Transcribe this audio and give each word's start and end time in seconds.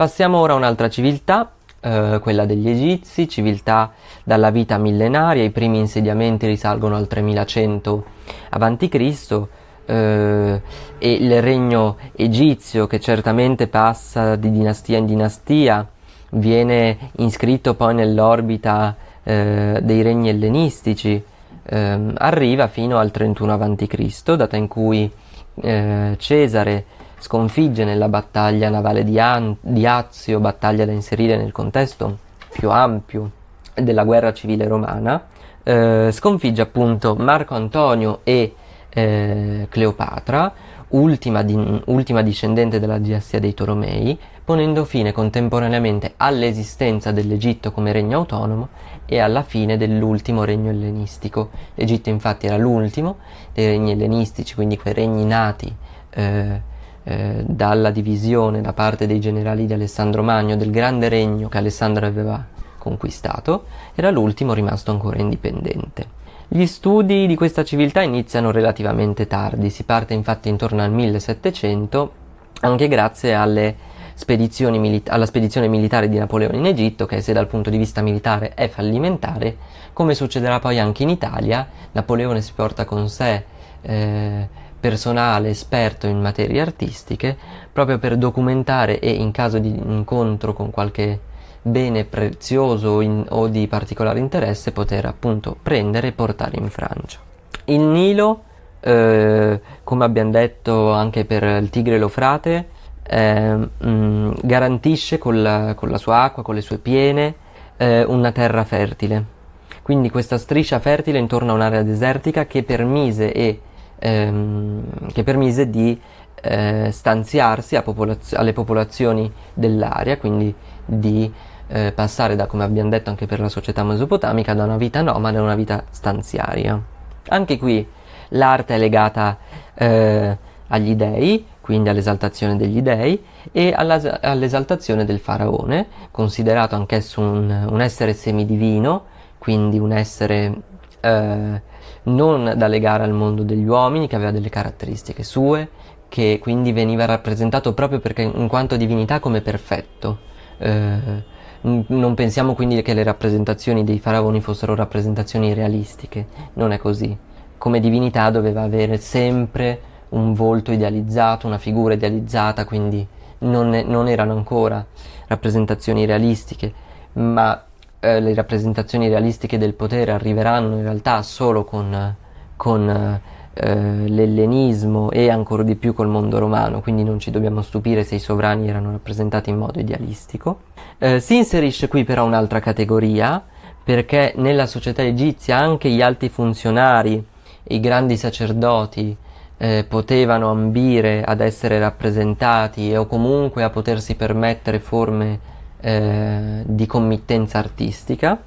Passiamo 0.00 0.38
ora 0.38 0.54
a 0.54 0.56
un'altra 0.56 0.88
civiltà, 0.88 1.50
eh, 1.78 2.20
quella 2.22 2.46
degli 2.46 2.70
Egizi, 2.70 3.28
civiltà 3.28 3.92
dalla 4.24 4.48
vita 4.48 4.78
millenaria, 4.78 5.44
i 5.44 5.50
primi 5.50 5.78
insediamenti 5.78 6.46
risalgono 6.46 6.96
al 6.96 7.06
3100 7.06 8.04
a.C. 8.48 9.42
Eh, 9.84 10.62
e 10.96 11.12
il 11.12 11.42
regno 11.42 11.98
egizio 12.16 12.86
che 12.86 12.98
certamente 12.98 13.68
passa 13.68 14.36
di 14.36 14.50
dinastia 14.50 14.96
in 14.96 15.04
dinastia 15.04 15.86
viene 16.30 17.10
iscritto 17.16 17.74
poi 17.74 17.94
nell'orbita 17.94 18.96
eh, 19.22 19.80
dei 19.82 20.00
regni 20.00 20.30
ellenistici, 20.30 21.22
ehm, 21.62 22.14
arriva 22.16 22.68
fino 22.68 22.96
al 22.96 23.10
31 23.10 23.52
a.C., 23.52 24.34
data 24.34 24.56
in 24.56 24.66
cui 24.66 25.12
eh, 25.60 26.14
Cesare 26.16 26.84
sconfigge 27.20 27.84
nella 27.84 28.08
battaglia 28.08 28.68
navale 28.70 29.04
di, 29.04 29.20
An- 29.20 29.56
di 29.60 29.86
Azio, 29.86 30.40
battaglia 30.40 30.84
da 30.84 30.92
inserire 30.92 31.36
nel 31.36 31.52
contesto 31.52 32.18
più 32.50 32.70
ampio 32.70 33.30
della 33.74 34.04
guerra 34.04 34.32
civile 34.32 34.66
romana, 34.66 35.26
eh, 35.62 36.08
sconfigge 36.10 36.62
appunto 36.62 37.14
Marco 37.14 37.54
Antonio 37.54 38.20
e 38.24 38.54
eh, 38.88 39.66
Cleopatra, 39.68 40.52
ultima, 40.88 41.42
di, 41.42 41.82
ultima, 41.86 42.22
discendente 42.22 42.80
della 42.80 42.98
dinastia 42.98 43.38
dei 43.38 43.54
Tolomei, 43.54 44.18
ponendo 44.44 44.84
fine 44.84 45.12
contemporaneamente 45.12 46.14
all'esistenza 46.16 47.12
dell'Egitto 47.12 47.70
come 47.70 47.92
regno 47.92 48.18
autonomo 48.18 48.68
e 49.06 49.20
alla 49.20 49.42
fine 49.42 49.76
dell'ultimo 49.76 50.42
regno 50.44 50.70
ellenistico. 50.70 51.50
L'Egitto 51.74 52.08
infatti 52.08 52.46
era 52.46 52.56
l'ultimo 52.56 53.18
dei 53.52 53.66
regni 53.66 53.92
ellenistici, 53.92 54.54
quindi 54.54 54.76
quei 54.76 54.94
regni 54.94 55.24
nati 55.24 55.72
eh, 56.10 56.60
eh, 57.10 57.42
dalla 57.44 57.90
divisione 57.90 58.60
da 58.60 58.72
parte 58.72 59.08
dei 59.08 59.18
generali 59.18 59.66
di 59.66 59.72
Alessandro 59.72 60.22
Magno 60.22 60.54
del 60.54 60.70
grande 60.70 61.08
regno 61.08 61.48
che 61.48 61.58
Alessandro 61.58 62.06
aveva 62.06 62.46
conquistato, 62.78 63.64
era 63.96 64.10
l'ultimo 64.10 64.52
rimasto 64.52 64.92
ancora 64.92 65.18
indipendente. 65.18 66.06
Gli 66.46 66.66
studi 66.66 67.26
di 67.26 67.34
questa 67.34 67.64
civiltà 67.64 68.00
iniziano 68.00 68.52
relativamente 68.52 69.26
tardi, 69.26 69.70
si 69.70 69.82
parte 69.82 70.14
infatti 70.14 70.48
intorno 70.48 70.82
al 70.82 70.92
1700, 70.92 72.12
anche 72.60 72.86
grazie 72.86 73.34
alle 73.34 73.74
spedizioni 74.14 74.78
mili- 74.78 75.02
alla 75.08 75.26
spedizione 75.26 75.66
militare 75.66 76.08
di 76.08 76.16
Napoleone 76.16 76.58
in 76.58 76.66
Egitto, 76.66 77.06
che 77.06 77.20
se 77.22 77.32
dal 77.32 77.48
punto 77.48 77.70
di 77.70 77.76
vista 77.76 78.02
militare 78.02 78.54
è 78.54 78.68
fallimentare, 78.68 79.56
come 79.92 80.14
succederà 80.14 80.60
poi 80.60 80.78
anche 80.78 81.02
in 81.02 81.08
Italia, 81.08 81.68
Napoleone 81.90 82.40
si 82.40 82.52
porta 82.54 82.84
con 82.84 83.08
sé 83.08 83.44
eh, 83.82 84.48
personale 84.80 85.50
esperto 85.50 86.06
in 86.06 86.20
materie 86.20 86.60
artistiche, 86.60 87.36
proprio 87.70 87.98
per 87.98 88.16
documentare 88.16 88.98
e 88.98 89.10
in 89.10 89.30
caso 89.30 89.58
di 89.58 89.68
incontro 89.68 90.52
con 90.52 90.70
qualche 90.70 91.20
bene 91.62 92.04
prezioso 92.04 93.00
in, 93.00 93.24
o 93.28 93.48
di 93.48 93.66
particolare 93.66 94.18
interesse 94.18 94.72
poter 94.72 95.04
appunto 95.04 95.56
prendere 95.62 96.08
e 96.08 96.12
portare 96.12 96.56
in 96.56 96.70
Francia. 96.70 97.18
Il 97.64 97.80
Nilo, 97.80 98.42
eh, 98.80 99.60
come 99.84 100.04
abbiamo 100.04 100.30
detto 100.30 100.92
anche 100.92 101.24
per 101.24 101.42
il 101.42 101.68
Tigre 101.70 101.96
e 101.96 101.98
l'Eufrate, 101.98 102.68
eh, 103.02 103.54
mh, 103.54 104.40
garantisce 104.42 105.18
con 105.18 105.42
la, 105.42 105.74
con 105.74 105.90
la, 105.90 105.98
sua 105.98 106.22
acqua, 106.22 106.42
con 106.42 106.54
le 106.54 106.60
sue 106.62 106.78
piene, 106.78 107.34
eh, 107.76 108.04
una 108.04 108.32
terra 108.32 108.64
fertile. 108.64 109.38
Quindi 109.82 110.10
questa 110.10 110.38
striscia 110.38 110.78
fertile 110.78 111.18
intorno 111.18 111.52
a 111.52 111.54
un'area 111.54 111.82
desertica 111.82 112.46
che 112.46 112.62
permise 112.62 113.32
e 113.32 113.60
ehm, 114.00 115.12
che 115.12 115.22
permise 115.22 115.70
di 115.70 116.00
eh, 116.42 116.88
stanziarsi 116.90 117.80
popolaz- 117.82 118.32
alle 118.32 118.52
popolazioni 118.52 119.30
dell'area, 119.54 120.16
quindi 120.16 120.52
di 120.84 121.32
eh, 121.68 121.92
passare 121.92 122.34
da, 122.34 122.46
come 122.46 122.64
abbiamo 122.64 122.90
detto 122.90 123.10
anche 123.10 123.26
per 123.26 123.40
la 123.40 123.48
società 123.48 123.84
mesopotamica, 123.84 124.54
da 124.54 124.64
una 124.64 124.76
vita 124.76 125.02
nomade 125.02 125.38
a 125.38 125.42
una 125.42 125.54
vita 125.54 125.84
stanziaria. 125.90 126.80
Anche 127.28 127.58
qui 127.58 127.86
l'arte 128.30 128.74
è 128.74 128.78
legata 128.78 129.38
eh, 129.74 130.36
agli 130.68 130.94
dei, 130.94 131.46
quindi 131.60 131.88
all'esaltazione 131.88 132.56
degli 132.56 132.80
dei, 132.80 133.22
e 133.52 133.72
all'esaltazione 133.72 135.04
del 135.04 135.20
faraone, 135.20 135.86
considerato 136.10 136.74
anch'esso 136.74 137.20
un, 137.20 137.66
un 137.70 137.80
essere 137.80 138.14
semidivino, 138.14 139.04
quindi 139.38 139.78
un 139.78 139.92
essere 139.92 140.52
eh, 141.00 141.62
non 142.04 142.54
da 142.56 142.66
legare 142.66 143.04
al 143.04 143.12
mondo 143.12 143.42
degli 143.42 143.66
uomini, 143.66 144.06
che 144.06 144.16
aveva 144.16 144.30
delle 144.30 144.48
caratteristiche 144.48 145.22
sue, 145.22 145.68
che 146.08 146.38
quindi 146.40 146.72
veniva 146.72 147.04
rappresentato 147.04 147.72
proprio 147.72 148.00
perché 148.00 148.22
in 148.22 148.48
quanto 148.48 148.76
divinità 148.76 149.20
come 149.20 149.40
perfetto. 149.40 150.18
Eh, 150.58 151.38
non 151.62 152.14
pensiamo 152.14 152.54
quindi 152.54 152.80
che 152.80 152.94
le 152.94 153.02
rappresentazioni 153.02 153.84
dei 153.84 153.98
faraoni 153.98 154.40
fossero 154.40 154.74
rappresentazioni 154.74 155.52
realistiche, 155.52 156.26
non 156.54 156.72
è 156.72 156.78
così. 156.78 157.16
Come 157.58 157.80
divinità 157.80 158.30
doveva 158.30 158.62
avere 158.62 158.96
sempre 158.96 159.80
un 160.10 160.32
volto 160.32 160.72
idealizzato, 160.72 161.46
una 161.46 161.58
figura 161.58 161.94
idealizzata, 161.94 162.64
quindi 162.64 163.06
non, 163.40 163.68
non 163.86 164.08
erano 164.08 164.32
ancora 164.32 164.84
rappresentazioni 165.26 166.06
realistiche, 166.06 166.72
ma 167.12 167.62
eh, 168.00 168.20
le 168.20 168.34
rappresentazioni 168.34 169.08
realistiche 169.08 169.58
del 169.58 169.74
potere 169.74 170.10
arriveranno 170.10 170.76
in 170.76 170.82
realtà 170.82 171.22
solo 171.22 171.64
con, 171.64 172.16
con 172.56 173.20
eh, 173.52 174.08
l'ellenismo 174.08 175.10
e 175.10 175.28
ancora 175.28 175.62
di 175.62 175.76
più 175.76 175.92
col 175.92 176.08
mondo 176.08 176.38
romano, 176.38 176.80
quindi 176.80 177.04
non 177.04 177.18
ci 177.18 177.30
dobbiamo 177.30 177.62
stupire 177.62 178.04
se 178.04 178.14
i 178.16 178.20
sovrani 178.20 178.68
erano 178.68 178.90
rappresentati 178.90 179.50
in 179.50 179.58
modo 179.58 179.78
idealistico. 179.78 180.60
Eh, 180.98 181.20
si 181.20 181.36
inserisce 181.36 181.88
qui 181.88 182.04
però 182.04 182.24
un'altra 182.24 182.60
categoria, 182.60 183.42
perché 183.82 184.32
nella 184.36 184.66
società 184.66 185.02
egizia 185.02 185.58
anche 185.58 185.88
gli 185.90 186.00
alti 186.00 186.28
funzionari, 186.28 187.22
i 187.64 187.80
grandi 187.80 188.16
sacerdoti, 188.16 189.16
eh, 189.56 189.84
potevano 189.86 190.50
ambire 190.50 191.22
ad 191.22 191.40
essere 191.40 191.78
rappresentati 191.78 192.94
o 192.96 193.06
comunque 193.06 193.62
a 193.62 193.68
potersi 193.68 194.14
permettere 194.14 194.78
forme 194.78 195.49
eh, 195.80 196.62
di 196.64 196.86
committenza 196.86 197.58
artistica 197.58 198.38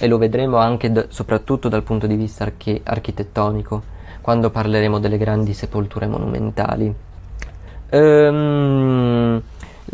e 0.00 0.06
lo 0.06 0.18
vedremo 0.18 0.56
anche 0.56 0.90
d- 0.90 1.06
soprattutto 1.08 1.68
dal 1.68 1.82
punto 1.82 2.06
di 2.06 2.16
vista 2.16 2.44
archi- 2.44 2.80
architettonico 2.82 3.82
quando 4.20 4.50
parleremo 4.50 4.98
delle 4.98 5.18
grandi 5.18 5.52
sepolture 5.52 6.06
monumentali. 6.06 6.94
Ehm, 7.90 9.42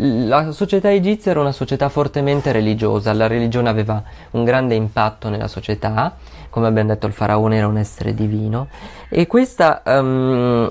la 0.01 0.53
società 0.53 0.93
egizia 0.93 1.33
era 1.33 1.41
una 1.41 1.51
società 1.51 1.89
fortemente 1.89 2.53
religiosa, 2.53 3.13
la 3.13 3.27
religione 3.27 3.69
aveva 3.69 4.01
un 4.33 4.45
grande 4.45 4.75
impatto 4.75 5.29
nella 5.29 5.49
società, 5.49 6.15
come 6.51 6.69
abbiamo 6.69 6.91
detto 6.91 7.07
il 7.07 7.13
faraone 7.13 7.57
era 7.57 7.67
un 7.67 7.79
essere 7.79 8.15
divino, 8.15 8.69
e 9.09 9.27
questa 9.27 9.83
um, 9.85 10.69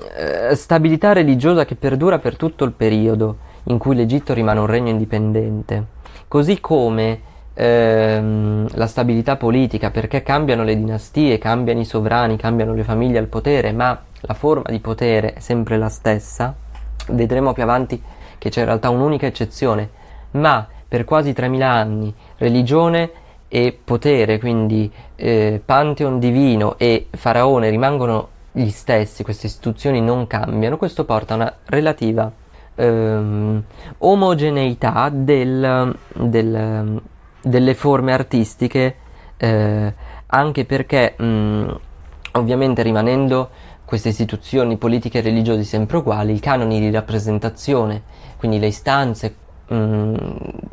stabilità 0.54 1.12
religiosa 1.12 1.66
che 1.66 1.74
perdura 1.74 2.18
per 2.18 2.36
tutto 2.36 2.64
il 2.64 2.72
periodo 2.72 3.36
in 3.64 3.76
cui 3.76 3.94
l'Egitto 3.94 4.32
rimane 4.32 4.60
un 4.60 4.66
regno 4.66 4.88
indipendente, 4.88 5.84
così 6.28 6.60
come 6.60 7.20
ehm, 7.54 8.68
la 8.74 8.86
stabilità 8.86 9.36
politica, 9.36 9.90
perché 9.90 10.22
cambiano 10.22 10.62
le 10.62 10.76
dinastie, 10.76 11.38
cambiano 11.38 11.80
i 11.80 11.84
sovrani, 11.84 12.36
cambiano 12.36 12.74
le 12.74 12.84
famiglie 12.84 13.18
al 13.18 13.26
potere, 13.26 13.72
ma 13.72 14.00
la 14.20 14.34
forma 14.34 14.70
di 14.70 14.78
potere 14.78 15.34
è 15.34 15.40
sempre 15.40 15.76
la 15.78 15.88
stessa, 15.88 16.54
vedremo 17.08 17.52
più 17.52 17.62
avanti 17.62 18.00
che 18.38 18.50
c'è 18.50 18.60
in 18.60 18.66
realtà 18.66 18.90
un'unica 18.90 19.26
eccezione, 19.26 19.90
ma 20.32 20.66
per 20.86 21.04
quasi 21.04 21.32
3000 21.32 21.68
anni 21.68 22.14
religione 22.36 23.10
e 23.48 23.76
potere, 23.82 24.38
quindi 24.38 24.90
eh, 25.16 25.60
pantheon 25.64 26.18
divino 26.18 26.76
e 26.78 27.08
faraone 27.10 27.70
rimangono 27.70 28.28
gli 28.52 28.68
stessi, 28.68 29.22
queste 29.22 29.46
istituzioni 29.46 30.00
non 30.00 30.26
cambiano, 30.26 30.76
questo 30.76 31.04
porta 31.04 31.34
a 31.34 31.36
una 31.36 31.54
relativa 31.66 32.30
ehm, 32.78 33.62
omogeneità 33.98 35.10
del, 35.12 35.96
del, 36.14 37.02
delle 37.42 37.74
forme 37.74 38.12
artistiche, 38.12 38.94
eh, 39.36 39.94
anche 40.26 40.64
perché 40.64 41.14
mh, 41.16 41.78
ovviamente 42.32 42.82
rimanendo 42.82 43.50
queste 43.84 44.10
istituzioni 44.10 44.76
politiche 44.76 45.18
e 45.18 45.22
religiose 45.22 45.64
sempre 45.64 45.96
uguali, 45.96 46.34
i 46.34 46.40
canoni 46.40 46.78
di 46.78 46.90
rappresentazione, 46.90 48.02
quindi 48.36 48.58
le 48.58 48.66
istanze 48.66 49.34
mh, 49.66 50.14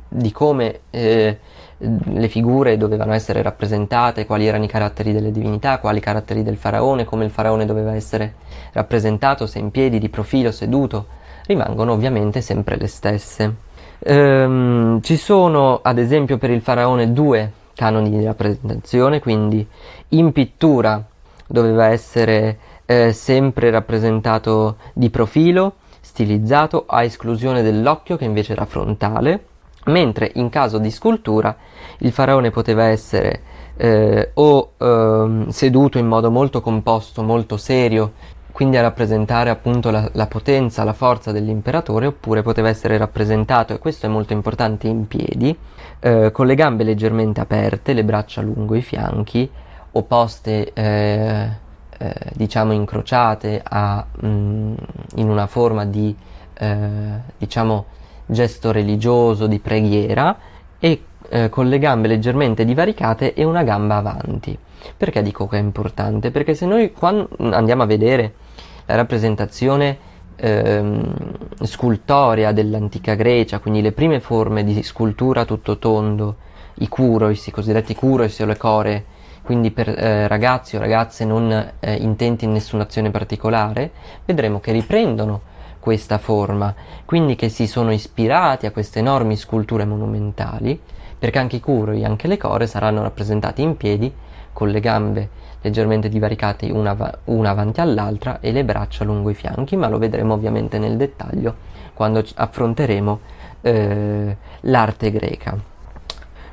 di 0.09 0.31
come 0.31 0.79
eh, 0.91 1.39
le 1.77 2.27
figure 2.27 2.77
dovevano 2.77 3.13
essere 3.13 3.41
rappresentate, 3.41 4.25
quali 4.25 4.47
erano 4.47 4.63
i 4.63 4.67
caratteri 4.67 5.11
delle 5.11 5.31
divinità, 5.31 5.79
quali 5.79 5.97
i 5.97 6.01
caratteri 6.01 6.43
del 6.43 6.57
faraone, 6.57 7.03
come 7.03 7.25
il 7.25 7.31
faraone 7.31 7.65
doveva 7.65 7.95
essere 7.95 8.35
rappresentato, 8.73 9.45
se 9.45 9.59
in 9.59 9.71
piedi, 9.71 9.99
di 9.99 10.09
profilo, 10.09 10.51
seduto, 10.51 11.23
rimangono 11.45 11.93
ovviamente 11.93 12.41
sempre 12.41 12.77
le 12.77 12.87
stesse. 12.87 13.55
Ehm, 13.99 15.01
ci 15.01 15.17
sono 15.17 15.79
ad 15.81 15.97
esempio 15.97 16.37
per 16.37 16.49
il 16.49 16.61
faraone 16.61 17.13
due 17.13 17.51
canoni 17.75 18.09
di 18.09 18.23
rappresentazione, 18.23 19.19
quindi 19.19 19.65
in 20.09 20.31
pittura 20.31 21.03
doveva 21.47 21.87
essere 21.87 22.57
eh, 22.85 23.11
sempre 23.11 23.69
rappresentato 23.69 24.77
di 24.93 25.09
profilo, 25.09 25.75
stilizzato, 25.99 26.85
a 26.87 27.03
esclusione 27.03 27.61
dell'occhio 27.61 28.15
che 28.15 28.25
invece 28.25 28.53
era 28.53 28.65
frontale, 28.65 29.45
mentre 29.85 30.31
in 30.35 30.49
caso 30.49 30.77
di 30.77 30.89
scultura 30.89 31.55
il 31.99 32.11
faraone 32.11 32.49
poteva 32.51 32.85
essere 32.85 33.41
eh, 33.77 34.31
o 34.33 34.71
eh, 34.77 35.45
seduto 35.49 35.97
in 35.97 36.07
modo 36.07 36.31
molto 36.31 36.61
composto, 36.61 37.23
molto 37.23 37.57
serio, 37.57 38.13
quindi 38.55 38.77
a 38.77 38.81
rappresentare 38.81 39.49
appunto 39.49 39.91
la, 39.91 40.09
la, 40.13 40.27
potenza, 40.27 40.85
la 40.85 40.93
forza 40.93 41.33
dell'imperatore, 41.33 42.05
oppure 42.05 42.41
poteva 42.41 42.69
essere 42.69 42.97
rappresentato, 42.97 43.73
e 43.73 43.79
questo 43.79 44.05
è 44.05 44.09
molto 44.09 44.31
importante, 44.31 44.87
in 44.87 45.09
piedi, 45.09 45.53
eh, 45.99 46.31
con 46.31 46.47
le 46.47 46.55
gambe 46.55 46.85
leggermente 46.85 47.41
aperte, 47.41 47.91
le 47.91 48.05
braccia 48.05 48.41
lungo 48.41 48.75
i 48.75 48.81
fianchi, 48.81 49.51
o 49.91 50.03
poste 50.03 50.71
eh, 50.71 51.49
eh, 51.97 52.13
diciamo 52.33 52.71
incrociate 52.71 53.61
a, 53.61 54.05
mh, 54.21 54.25
mm, 54.25 54.73
in 55.15 55.29
una 55.29 55.47
forma 55.47 55.83
di 55.83 56.15
eh, 56.53 57.19
diciamo 57.37 57.85
gesto 58.25 58.71
religioso, 58.71 59.47
di 59.47 59.59
preghiera, 59.59 60.33
e 60.79 61.03
eh, 61.27 61.49
con 61.49 61.67
le 61.67 61.77
gambe 61.77 62.07
leggermente 62.07 62.63
divaricate 62.63 63.33
e 63.33 63.43
una 63.43 63.63
gamba 63.63 63.97
avanti. 63.97 64.57
Perché 64.95 65.21
dico 65.21 65.45
che 65.45 65.57
è 65.57 65.59
importante? 65.59 66.31
Perché 66.31 66.55
se 66.55 66.65
noi 66.65 66.93
quando 66.93 67.27
andiamo 67.37 67.83
a 67.83 67.85
vedere 67.85 68.43
la 68.85 68.95
rappresentazione 68.95 69.97
ehm, 70.35 71.13
scultorea 71.61 72.51
dell'antica 72.51 73.15
Grecia, 73.15 73.59
quindi 73.59 73.81
le 73.81 73.91
prime 73.91 74.19
forme 74.19 74.63
di 74.63 74.81
scultura 74.83 75.45
tutto 75.45 75.77
tondo, 75.77 76.35
i 76.75 76.87
kurois, 76.87 77.47
i 77.47 77.51
cosiddetti 77.51 77.95
kurois 77.95 78.39
o 78.39 78.45
le 78.45 78.57
core, 78.57 79.05
quindi 79.41 79.71
per 79.71 79.89
eh, 79.89 80.27
ragazzi 80.27 80.75
o 80.75 80.79
ragazze 80.79 81.23
non 81.23 81.73
eh, 81.79 81.93
intenti 81.95 82.45
in 82.45 82.51
nessuna 82.51 82.83
azione 82.83 83.11
particolare, 83.11 83.91
vedremo 84.25 84.59
che 84.59 84.71
riprendono 84.71 85.53
questa 85.79 86.17
forma, 86.17 86.73
quindi 87.05 87.35
che 87.35 87.49
si 87.49 87.67
sono 87.67 87.91
ispirati 87.91 88.65
a 88.65 88.71
queste 88.71 88.99
enormi 88.99 89.35
sculture 89.35 89.85
monumentali, 89.85 90.79
perché 91.17 91.37
anche 91.37 91.57
i 91.57 91.59
curoi, 91.59 92.03
anche 92.03 92.27
le 92.27 92.37
core 92.37 92.67
saranno 92.67 93.03
rappresentati 93.03 93.61
in 93.61 93.77
piedi 93.77 94.11
con 94.55 94.69
le 94.69 94.79
gambe 94.79 95.29
leggermente 95.59 96.07
divaricate 96.07 96.71
una, 96.71 96.95
una 97.25 97.49
avanti 97.49 97.81
all'altra 97.81 98.39
e 98.39 98.53
le 98.53 98.63
braccia 98.63 99.03
lungo 99.03 99.29
i 99.29 99.33
fianchi, 99.33 99.75
ma 99.75 99.89
lo 99.89 99.97
vedremo 99.97 100.33
ovviamente 100.33 100.79
nel 100.79 100.95
dettaglio 100.95 101.55
quando 101.93 102.23
affronteremo 102.33 103.19
eh, 103.59 104.37
l'arte 104.61 105.11
greca. 105.11 105.57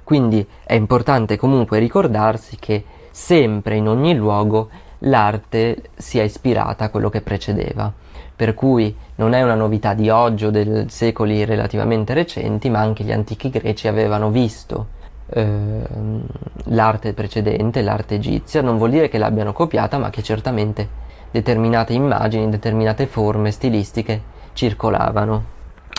Quindi 0.03 0.45
è 0.65 0.75
importante 0.75 1.37
comunque 1.37 1.79
ricordarsi 1.79 2.57
che 2.59 2.85
sempre 3.13 3.77
in 3.77 3.87
ogni 3.87 4.17
luogo 4.17 4.69
l'arte 5.01 5.91
sia 5.95 6.25
ispirata 6.25 6.87
a 6.87 6.89
quello 6.89 7.09
che 7.09 7.21
precedeva, 7.21 7.93
per 8.35 8.55
cui 8.55 8.97
non 9.17 9.33
è 9.33 9.43
una 9.43 9.55
novità 9.55 9.95
di 9.95 10.11
oggi 10.11 10.47
o 10.47 10.51
dei 10.51 10.87
secoli 10.89 11.45
relativamente 11.45 12.15
recenti, 12.15 12.69
ma 12.69 12.81
anche 12.81 13.05
gli 13.05 13.13
antichi 13.13 13.49
greci 13.49 13.87
avevano 13.87 14.31
visto 14.31 15.01
l'arte 15.35 17.13
precedente, 17.15 17.83
l'arte 17.83 18.17
egizia, 18.17 18.61
non 18.61 18.77
vuol 18.77 18.91
dire 18.91 19.09
che 19.09 19.19
l'abbiano 19.19 19.53
copiata, 19.53 19.99
ma 19.99 20.11
che 20.11 20.23
certamente 20.23 21.01
determinate 21.31 21.95
immagini, 21.95 22.51
determinate 22.51 23.07
forme 23.07 23.51
stilistiche 23.51 24.23
circolavano. 24.53 25.45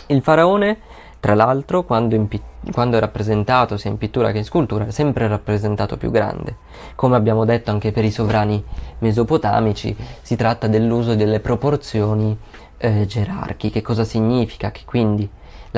Il 0.08 0.22
faraone, 0.22 0.78
tra 1.20 1.34
l'altro, 1.34 1.84
quando, 1.84 2.14
in, 2.16 2.28
quando 2.72 2.98
è 2.98 3.00
rappresentato 3.00 3.78
sia 3.78 3.90
in 3.90 3.98
pittura 3.98 4.32
che 4.32 4.40
in 4.40 4.44
scultura, 4.44 4.86
è 4.86 4.92
sempre 4.92 5.28
rappresentato 5.28 5.98
più 5.98 6.12
grande. 6.12 6.58
Come 6.96 7.16
abbiamo 7.16 7.46
detto 7.46 7.72
anche 7.72 7.92
per 7.92 8.06
i 8.06 8.12
sovrani 8.12 8.64
mesopotamici, 9.00 9.96
si 10.22 10.36
tratta 10.36 10.68
dell'uso 10.68 11.16
delle 11.16 11.40
proporzioni 11.40 12.38
eh, 12.78 13.06
gerarchiche. 13.08 13.82
Cosa 13.82 14.04
significa? 14.04 14.70
Che 14.70 14.82
quindi 14.86 15.28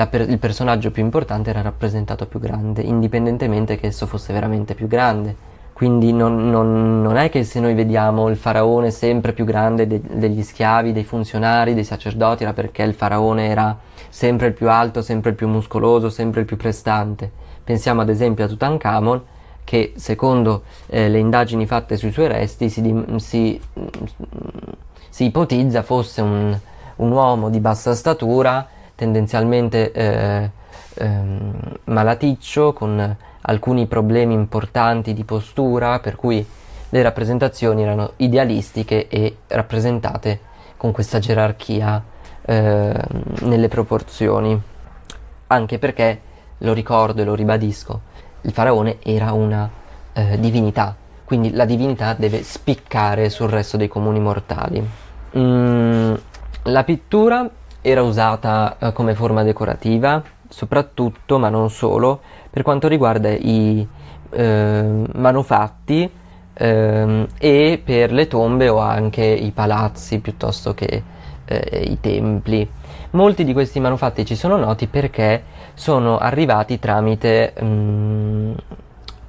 per- 0.04 0.28
il 0.28 0.38
personaggio 0.38 0.90
più 0.90 1.02
importante 1.02 1.48
era 1.48 1.62
rappresentato 1.62 2.26
più 2.26 2.38
grande, 2.38 2.82
indipendentemente 2.82 3.78
che 3.78 3.86
esso 3.86 4.06
fosse 4.06 4.34
veramente 4.34 4.74
più 4.74 4.86
grande. 4.86 5.34
Quindi 5.72 6.12
non, 6.12 6.50
non, 6.50 7.00
non 7.00 7.16
è 7.16 7.30
che 7.30 7.44
se 7.44 7.60
noi 7.60 7.74
vediamo 7.74 8.28
il 8.28 8.36
faraone 8.36 8.90
sempre 8.90 9.32
più 9.32 9.44
grande 9.44 9.86
de- 9.86 10.02
degli 10.02 10.42
schiavi, 10.42 10.92
dei 10.92 11.04
funzionari, 11.04 11.72
dei 11.72 11.84
sacerdoti, 11.84 12.42
era 12.42 12.52
perché 12.52 12.82
il 12.82 12.92
faraone 12.94 13.48
era 13.48 13.76
sempre 14.10 14.48
il 14.48 14.52
più 14.52 14.68
alto, 14.68 15.00
sempre 15.00 15.30
il 15.30 15.36
più 15.36 15.48
muscoloso, 15.48 16.10
sempre 16.10 16.40
il 16.40 16.46
più 16.46 16.56
prestante. 16.56 17.30
Pensiamo 17.64 18.02
ad 18.02 18.10
esempio 18.10 18.44
a 18.44 18.48
Tutankhamon, 18.48 19.22
che 19.64 19.92
secondo 19.96 20.62
eh, 20.86 21.08
le 21.08 21.18
indagini 21.18 21.66
fatte 21.66 21.96
sui 21.96 22.12
suoi 22.12 22.28
resti 22.28 22.70
si, 22.70 23.04
si, 23.16 23.60
si 25.08 25.24
ipotizza 25.24 25.82
fosse 25.82 26.20
un, 26.20 26.56
un 26.96 27.10
uomo 27.10 27.50
di 27.50 27.60
bassa 27.60 27.94
statura 27.94 28.66
tendenzialmente 28.96 29.92
eh, 29.92 30.50
ehm, 30.94 31.52
malaticcio, 31.84 32.72
con 32.72 33.16
alcuni 33.42 33.86
problemi 33.86 34.34
importanti 34.34 35.14
di 35.14 35.22
postura, 35.22 36.00
per 36.00 36.16
cui 36.16 36.44
le 36.88 37.02
rappresentazioni 37.02 37.82
erano 37.82 38.12
idealistiche 38.16 39.06
e 39.08 39.36
rappresentate 39.46 40.40
con 40.76 40.92
questa 40.92 41.18
gerarchia 41.18 42.02
eh, 42.42 42.94
nelle 43.40 43.68
proporzioni. 43.68 44.60
Anche 45.48 45.78
perché, 45.78 46.20
lo 46.58 46.72
ricordo 46.72 47.22
e 47.22 47.24
lo 47.24 47.34
ribadisco, 47.34 48.00
il 48.42 48.52
faraone 48.52 48.96
era 49.02 49.32
una 49.32 49.68
eh, 50.12 50.40
divinità, 50.40 50.96
quindi 51.24 51.52
la 51.52 51.64
divinità 51.64 52.14
deve 52.14 52.42
spiccare 52.42 53.28
sul 53.30 53.48
resto 53.48 53.76
dei 53.76 53.88
comuni 53.88 54.20
mortali. 54.20 54.88
Mm, 55.36 56.14
la 56.62 56.84
pittura 56.84 57.48
era 57.80 58.02
usata 58.02 58.76
eh, 58.78 58.92
come 58.92 59.14
forma 59.14 59.42
decorativa, 59.42 60.22
soprattutto, 60.48 61.38
ma 61.38 61.48
non 61.48 61.70
solo, 61.70 62.20
per 62.50 62.62
quanto 62.62 62.88
riguarda 62.88 63.30
i 63.30 63.86
eh, 64.30 65.04
manufatti 65.12 66.10
eh, 66.52 67.26
e 67.38 67.82
per 67.84 68.12
le 68.12 68.26
tombe 68.26 68.68
o 68.68 68.78
anche 68.78 69.24
i 69.24 69.50
palazzi 69.50 70.18
piuttosto 70.20 70.74
che 70.74 71.02
eh, 71.44 71.86
i 71.88 72.00
templi. 72.00 72.68
Molti 73.10 73.44
di 73.44 73.52
questi 73.52 73.80
manufatti 73.80 74.24
ci 74.24 74.34
sono 74.34 74.56
noti 74.56 74.86
perché 74.86 75.42
sono 75.74 76.18
arrivati 76.18 76.78
tramite 76.78 77.54
mh, 77.58 77.64
mm, 77.64 78.52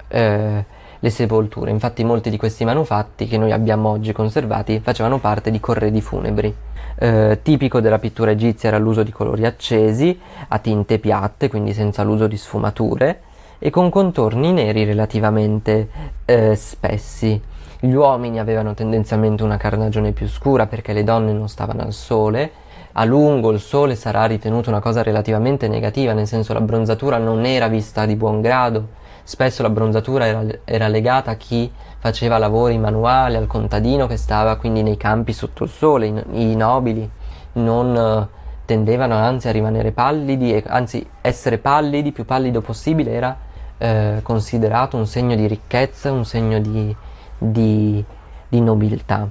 eh, 0.08 0.64
le 0.98 1.10
sepolture. 1.10 1.70
Infatti 1.70 2.04
molti 2.04 2.30
di 2.30 2.36
questi 2.36 2.64
manufatti 2.64 3.26
che 3.26 3.38
noi 3.38 3.52
abbiamo 3.52 3.90
oggi 3.90 4.12
conservati 4.12 4.80
facevano 4.80 5.18
parte 5.18 5.50
di 5.50 5.60
corredi 5.60 6.00
funebri. 6.00 6.54
Eh, 7.00 7.38
tipico 7.42 7.80
della 7.80 8.00
pittura 8.00 8.32
egizia 8.32 8.70
era 8.70 8.78
l'uso 8.78 9.04
di 9.04 9.12
colori 9.12 9.46
accesi, 9.46 10.18
a 10.48 10.58
tinte 10.58 10.98
piatte, 10.98 11.48
quindi 11.48 11.72
senza 11.72 12.02
l'uso 12.02 12.26
di 12.26 12.36
sfumature, 12.36 13.20
e 13.60 13.70
con 13.70 13.88
contorni 13.88 14.52
neri 14.52 14.84
relativamente 14.84 15.88
eh, 16.24 16.56
spessi. 16.56 17.40
Gli 17.80 17.92
uomini 17.92 18.40
avevano 18.40 18.74
tendenzialmente 18.74 19.44
una 19.44 19.56
carnagione 19.56 20.10
più 20.10 20.26
scura 20.26 20.66
perché 20.66 20.92
le 20.92 21.04
donne 21.04 21.32
non 21.32 21.48
stavano 21.48 21.82
al 21.82 21.92
sole. 21.92 22.50
A 22.92 23.04
lungo 23.04 23.52
il 23.52 23.60
sole 23.60 23.94
sarà 23.94 24.24
ritenuto 24.24 24.68
una 24.68 24.80
cosa 24.80 25.04
relativamente 25.04 25.68
negativa, 25.68 26.12
nel 26.12 26.26
senso 26.26 26.52
la 26.52 26.60
bronzatura 26.60 27.18
non 27.18 27.44
era 27.44 27.68
vista 27.68 28.06
di 28.06 28.16
buon 28.16 28.40
grado. 28.40 28.88
Spesso 29.28 29.60
la 29.60 29.68
bronzatura 29.68 30.26
era, 30.26 30.42
era 30.64 30.88
legata 30.88 31.32
a 31.32 31.34
chi 31.34 31.70
faceva 31.98 32.38
lavori 32.38 32.78
manuali 32.78 33.36
al 33.36 33.46
contadino 33.46 34.06
che 34.06 34.16
stava 34.16 34.56
quindi 34.56 34.82
nei 34.82 34.96
campi 34.96 35.34
sotto 35.34 35.64
il 35.64 35.68
sole, 35.68 36.06
i, 36.06 36.52
i 36.52 36.56
nobili 36.56 37.06
non 37.52 37.94
uh, 37.94 38.26
tendevano 38.64 39.16
anzi 39.16 39.48
a 39.48 39.50
rimanere 39.50 39.92
pallidi, 39.92 40.54
e, 40.54 40.64
anzi 40.66 41.06
essere 41.20 41.58
pallidi, 41.58 42.10
più 42.10 42.24
pallido 42.24 42.62
possibile 42.62 43.12
era 43.12 43.36
uh, 43.76 44.22
considerato 44.22 44.96
un 44.96 45.06
segno 45.06 45.36
di 45.36 45.46
ricchezza, 45.46 46.10
un 46.10 46.24
segno 46.24 46.58
di, 46.58 46.96
di, 47.36 48.02
di 48.48 48.60
nobiltà. 48.62 49.28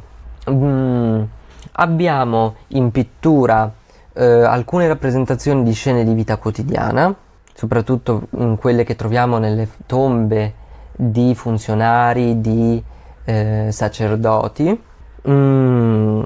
Mm, 0.48 1.24
abbiamo 1.72 2.56
in 2.68 2.92
pittura 2.92 3.64
uh, 3.64 4.22
alcune 4.22 4.88
rappresentazioni 4.88 5.64
di 5.64 5.74
scene 5.74 6.04
di 6.04 6.14
vita 6.14 6.38
quotidiana, 6.38 7.16
soprattutto 7.58 8.28
quelle 8.60 8.84
che 8.84 8.96
troviamo 8.96 9.40
nelle 9.40 9.68
tombe 9.88 10.54
di 10.96 11.34
funzionari, 11.34 12.40
di 12.40 12.82
eh, 13.26 13.70
sacerdoti. 13.72 14.80
Mm, 15.28 16.24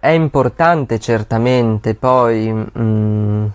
è 0.00 0.08
importante 0.08 0.98
certamente 0.98 1.94
poi 1.94 2.52
mm, 2.52 3.46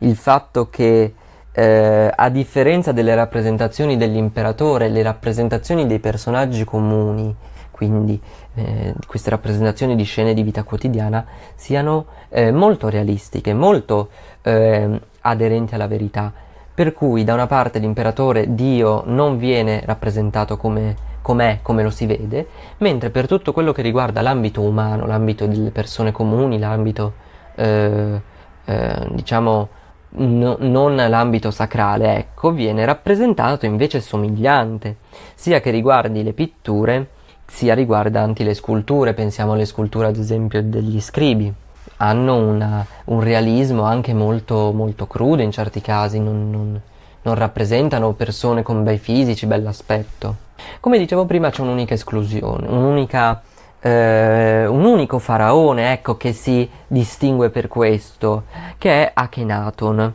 il 0.00 0.14
fatto 0.14 0.68
che 0.68 1.14
eh, 1.52 2.12
a 2.14 2.28
differenza 2.28 2.92
delle 2.92 3.14
rappresentazioni 3.14 3.96
dell'imperatore, 3.96 4.90
le 4.90 5.02
rappresentazioni 5.02 5.86
dei 5.86 6.00
personaggi 6.00 6.64
comuni, 6.64 7.34
quindi 7.70 8.20
eh, 8.56 8.92
queste 9.06 9.30
rappresentazioni 9.30 9.96
di 9.96 10.04
scene 10.04 10.34
di 10.34 10.42
vita 10.42 10.64
quotidiana, 10.64 11.24
siano 11.54 12.04
eh, 12.28 12.52
molto 12.52 12.90
realistiche, 12.90 13.54
molto 13.54 14.10
eh, 14.42 15.00
aderenti 15.26 15.74
alla 15.74 15.86
verità 15.86 16.32
per 16.76 16.92
cui 16.92 17.24
da 17.24 17.32
una 17.32 17.46
parte 17.46 17.78
l'imperatore 17.78 18.54
Dio 18.54 19.02
non 19.06 19.38
viene 19.38 19.80
rappresentato 19.86 20.58
come, 20.58 20.94
com'è, 21.22 21.60
come 21.62 21.82
lo 21.82 21.88
si 21.88 22.04
vede, 22.04 22.48
mentre 22.78 23.08
per 23.08 23.26
tutto 23.26 23.54
quello 23.54 23.72
che 23.72 23.80
riguarda 23.80 24.20
l'ambito 24.20 24.60
umano, 24.60 25.06
l'ambito 25.06 25.46
delle 25.46 25.70
persone 25.70 26.12
comuni, 26.12 26.58
l'ambito 26.58 27.14
eh, 27.54 28.20
eh, 28.66 29.08
diciamo 29.10 29.68
no, 30.16 30.56
non 30.60 30.96
l'ambito 30.96 31.50
sacrale, 31.50 32.14
ecco, 32.14 32.52
viene 32.52 32.84
rappresentato 32.84 33.64
invece 33.64 34.02
somigliante, 34.02 34.96
sia 35.34 35.60
che 35.60 35.70
riguardi 35.70 36.22
le 36.22 36.34
pitture, 36.34 37.08
sia 37.46 37.72
riguardanti 37.72 38.44
le 38.44 38.52
sculture, 38.52 39.14
pensiamo 39.14 39.54
alle 39.54 39.64
sculture 39.64 40.08
ad 40.08 40.16
esempio 40.18 40.62
degli 40.62 41.00
scribi, 41.00 41.50
hanno 41.98 42.36
una, 42.36 42.86
un 43.04 43.20
realismo 43.20 43.82
anche 43.82 44.14
molto, 44.14 44.72
molto 44.72 45.06
crudo 45.06 45.42
in 45.42 45.50
certi 45.50 45.80
casi, 45.80 46.18
non, 46.20 46.50
non, 46.50 46.80
non 47.22 47.34
rappresentano 47.34 48.12
persone 48.12 48.62
con 48.62 48.82
bei 48.84 48.98
fisici, 48.98 49.46
bell'aspetto. 49.46 50.44
Come 50.80 50.98
dicevo 50.98 51.24
prima 51.26 51.50
c'è 51.50 51.62
un'unica 51.62 51.94
esclusione, 51.94 52.66
un'unica 52.66 53.42
eh, 53.80 54.66
un 54.66 54.84
unico 54.84 55.18
faraone 55.18 55.92
ecco, 55.92 56.16
che 56.16 56.32
si 56.32 56.68
distingue 56.86 57.50
per 57.50 57.68
questo, 57.68 58.44
che 58.78 58.90
è 58.90 59.10
Akhenaton, 59.14 60.12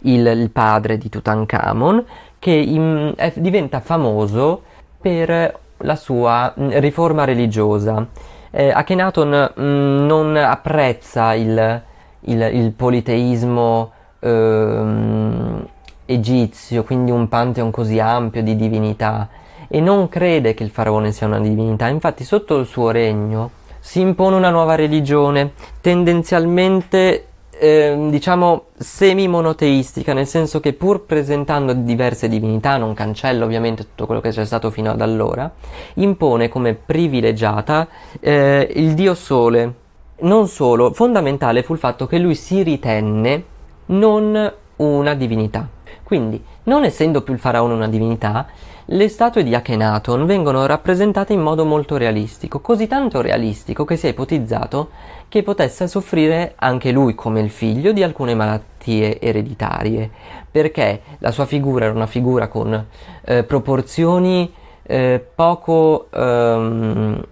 il, 0.00 0.26
il 0.26 0.50
padre 0.50 0.98
di 0.98 1.08
Tutankhamon, 1.08 2.04
che 2.38 2.50
in, 2.50 3.12
è, 3.16 3.32
diventa 3.36 3.80
famoso 3.80 4.62
per 5.00 5.58
la 5.78 5.96
sua 5.96 6.52
riforma 6.56 7.24
religiosa. 7.24 8.06
Eh, 8.56 8.70
Akhenaton 8.70 9.50
mh, 9.56 9.60
mm, 9.60 10.06
non 10.06 10.36
apprezza 10.36 11.34
il, 11.34 11.82
il, 12.20 12.40
il 12.52 12.70
politeismo 12.70 13.90
eh, 14.20 15.64
egizio, 16.06 16.84
quindi 16.84 17.10
un 17.10 17.26
pantheon 17.28 17.72
così 17.72 17.98
ampio 17.98 18.44
di 18.44 18.54
divinità 18.54 19.28
e 19.66 19.80
non 19.80 20.08
crede 20.08 20.54
che 20.54 20.62
il 20.62 20.70
faraone 20.70 21.10
sia 21.10 21.26
una 21.26 21.40
divinità, 21.40 21.88
infatti 21.88 22.22
sotto 22.22 22.56
il 22.58 22.66
suo 22.66 22.90
regno 22.90 23.50
si 23.80 23.98
impone 23.98 24.36
una 24.36 24.50
nuova 24.50 24.76
religione, 24.76 25.52
tendenzialmente 25.80 27.26
eh, 27.58 28.06
diciamo 28.10 28.66
semi-monoteistica, 28.76 30.12
nel 30.12 30.26
senso 30.26 30.60
che 30.60 30.72
pur 30.72 31.04
presentando 31.04 31.72
diverse 31.72 32.28
divinità, 32.28 32.76
non 32.76 32.94
cancella 32.94 33.44
ovviamente 33.44 33.84
tutto 33.84 34.06
quello 34.06 34.20
che 34.20 34.30
c'è 34.30 34.44
stato 34.44 34.70
fino 34.70 34.90
ad 34.90 35.00
allora, 35.00 35.50
impone 35.94 36.48
come 36.48 36.74
privilegiata 36.74 37.88
eh, 38.20 38.70
il 38.74 38.94
dio 38.94 39.14
Sole. 39.14 39.74
Non 40.16 40.48
solo, 40.48 40.92
fondamentale 40.92 41.62
fu 41.62 41.72
il 41.72 41.78
fatto 41.78 42.06
che 42.06 42.18
lui 42.18 42.34
si 42.34 42.62
ritenne 42.62 43.44
non 43.86 44.52
una 44.76 45.14
divinità. 45.14 45.68
Quindi, 46.02 46.42
non 46.64 46.84
essendo 46.84 47.22
più 47.22 47.32
il 47.32 47.40
faraone 47.40 47.74
una 47.74 47.88
divinità, 47.88 48.46
le 48.86 49.08
statue 49.08 49.42
di 49.42 49.54
Akhenaton 49.54 50.26
vengono 50.26 50.66
rappresentate 50.66 51.32
in 51.32 51.40
modo 51.40 51.64
molto 51.64 51.96
realistico, 51.96 52.60
così 52.60 52.86
tanto 52.86 53.22
realistico 53.22 53.84
che 53.84 53.96
si 53.96 54.06
è 54.06 54.10
ipotizzato 54.10 54.90
che 55.28 55.42
potesse 55.42 55.88
soffrire 55.88 56.52
anche 56.56 56.92
lui 56.92 57.14
come 57.14 57.40
il 57.40 57.50
figlio 57.50 57.92
di 57.92 58.02
alcune 58.02 58.34
malattie 58.34 59.20
ereditarie, 59.20 60.10
perché 60.50 61.00
la 61.18 61.30
sua 61.30 61.46
figura 61.46 61.86
era 61.86 61.94
una 61.94 62.06
figura 62.06 62.48
con 62.48 62.86
eh, 63.24 63.42
proporzioni 63.44 64.52
eh, 64.82 65.26
poco, 65.34 66.08
ehm, 66.12 67.24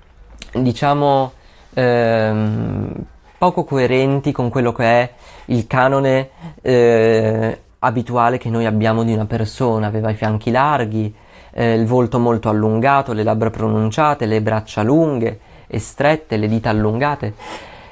diciamo, 0.55 1.33
ehm, 1.75 3.05
poco 3.37 3.65
coerenti 3.65 4.33
con 4.33 4.49
quello 4.49 4.73
che 4.73 4.85
è 4.85 5.13
il 5.47 5.67
canone 5.67 6.31
eh, 6.63 7.61
abituale 7.81 8.39
che 8.39 8.49
noi 8.49 8.65
abbiamo 8.65 9.03
di 9.05 9.13
una 9.13 9.27
persona, 9.27 9.87
aveva 9.87 10.11
i 10.11 10.15
fianchi 10.15 10.51
larghi, 10.51 11.15
eh, 11.53 11.75
il 11.75 11.87
volto 11.87 12.19
molto 12.19 12.49
allungato, 12.49 13.13
le 13.13 13.23
labbra 13.23 13.51
pronunciate, 13.51 14.27
le 14.27 14.43
braccia 14.43 14.83
lunghe 14.83 15.39
e 15.67 15.79
strette, 15.79 16.37
le 16.37 16.49
dita 16.49 16.71
allungate. 16.71 17.35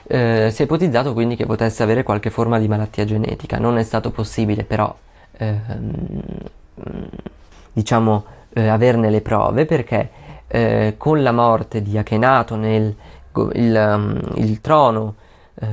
Eh, 0.06 0.50
si 0.52 0.62
è 0.62 0.64
ipotizzato 0.64 1.12
quindi 1.12 1.36
che 1.36 1.46
potesse 1.46 1.82
avere 1.82 2.02
qualche 2.02 2.30
forma 2.30 2.58
di 2.58 2.68
malattia 2.68 3.04
genetica. 3.04 3.58
Non 3.58 3.78
è 3.78 3.82
stato 3.82 4.10
possibile 4.10 4.64
però, 4.64 4.94
ehm, 5.36 6.22
diciamo, 7.72 8.24
eh, 8.52 8.66
averne 8.66 9.10
le 9.10 9.20
prove 9.20 9.64
perché 9.66 10.10
eh, 10.48 10.94
con 10.96 11.22
la 11.22 11.32
morte 11.32 11.80
di 11.82 11.96
Achenato 11.96 12.56
nel 12.56 12.94
il, 13.52 13.92
um, 13.94 14.20
il 14.36 14.60
trono 14.60 15.14
eh, 15.54 15.66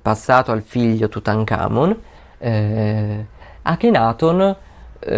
passato 0.00 0.52
al 0.52 0.62
figlio 0.62 1.08
Tutankhamon, 1.08 1.96
eh, 2.38 3.26
Akhenaton 3.62 4.56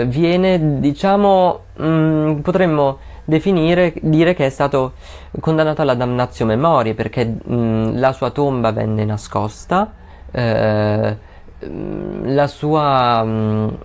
viene, 0.06 0.80
diciamo, 0.80 1.60
mh, 1.76 1.86
mm, 1.86 2.38
potremmo 2.40 2.98
definire, 3.24 3.94
dire 4.00 4.34
che 4.34 4.46
è 4.46 4.50
stato 4.50 4.92
condannato 5.40 5.82
alla 5.82 5.94
damnatio 5.94 6.46
memoria 6.46 6.94
perché 6.94 7.24
mh, 7.24 7.54
mm, 7.54 7.96
la 7.98 8.12
sua 8.12 8.30
tomba 8.30 8.72
venne 8.72 9.04
nascosta, 9.04 9.92
eh, 10.30 11.16
mm, 11.66 12.34
la 12.34 12.46
sua 12.46 13.22
mh, 13.24 13.78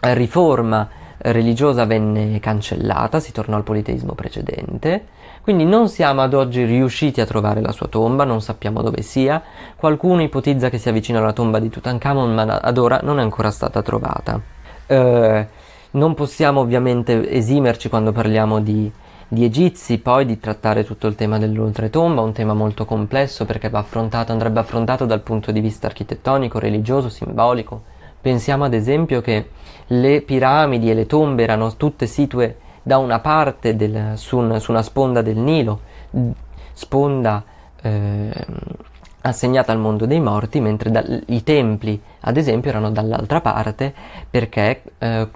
riforma 0.00 0.88
religiosa 1.22 1.84
venne 1.84 2.40
cancellata, 2.40 3.20
si 3.20 3.32
tornò 3.32 3.56
al 3.56 3.62
politeismo 3.62 4.14
precedente, 4.14 5.06
quindi 5.42 5.64
non 5.64 5.88
siamo 5.88 6.22
ad 6.22 6.34
oggi 6.34 6.64
riusciti 6.64 7.20
a 7.20 7.26
trovare 7.26 7.60
la 7.60 7.72
sua 7.72 7.88
tomba, 7.88 8.24
non 8.24 8.40
sappiamo 8.40 8.82
dove 8.82 9.02
sia, 9.02 9.42
qualcuno 9.76 10.22
ipotizza 10.22 10.70
che 10.70 10.78
sia 10.78 10.92
vicino 10.92 11.18
alla 11.18 11.32
tomba 11.32 11.58
di 11.58 11.68
Tutankhamon, 11.68 12.34
ma 12.34 12.42
ad 12.62 12.78
ora 12.78 13.00
non 13.02 13.18
è 13.18 13.22
ancora 13.22 13.50
stata 13.50 13.82
trovata. 13.82 14.59
Eh, 14.90 15.46
non 15.92 16.14
possiamo 16.14 16.58
ovviamente 16.58 17.30
esimerci 17.30 17.88
quando 17.88 18.10
parliamo 18.10 18.60
di, 18.60 18.90
di, 19.28 19.44
egizi, 19.44 19.98
poi 19.98 20.26
di 20.26 20.40
trattare 20.40 20.84
tutto 20.84 21.06
il 21.06 21.14
tema 21.14 21.38
dell'oltretomba, 21.38 22.20
un 22.20 22.32
tema 22.32 22.54
molto 22.54 22.84
complesso 22.84 23.44
perché 23.44 23.68
affrontato, 23.70 24.32
andrebbe 24.32 24.58
affrontato 24.58 25.06
dal 25.06 25.20
punto 25.20 25.52
di 25.52 25.60
vista 25.60 25.86
architettonico, 25.86 26.58
religioso, 26.58 27.08
simbolico. 27.08 27.82
Pensiamo 28.20 28.64
ad 28.64 28.74
esempio 28.74 29.20
che 29.20 29.50
le 29.86 30.22
piramidi 30.22 30.90
e 30.90 30.94
le 30.94 31.06
tombe 31.06 31.44
erano 31.44 31.76
tutte 31.76 32.06
situe 32.06 32.56
da 32.82 32.98
una 32.98 33.20
parte 33.20 33.76
del, 33.76 34.14
su, 34.16 34.38
un, 34.38 34.58
su, 34.58 34.72
una 34.72 34.82
sponda 34.82 35.22
del 35.22 35.36
Nilo, 35.36 35.80
sponda 36.72 37.44
eh, 37.80 38.46
assegnata 39.22 39.72
al 39.72 39.78
mondo 39.78 40.06
dei 40.06 40.20
morti, 40.20 40.60
mentre 40.60 40.90
da, 40.90 41.04
i 41.26 41.42
templi, 41.42 42.00
ad 42.20 42.36
esempio, 42.36 42.70
erano 42.70 42.90
dall'altra 42.90 43.40
parte 43.40 43.92
perché 44.28 44.82
eh, 44.98 45.28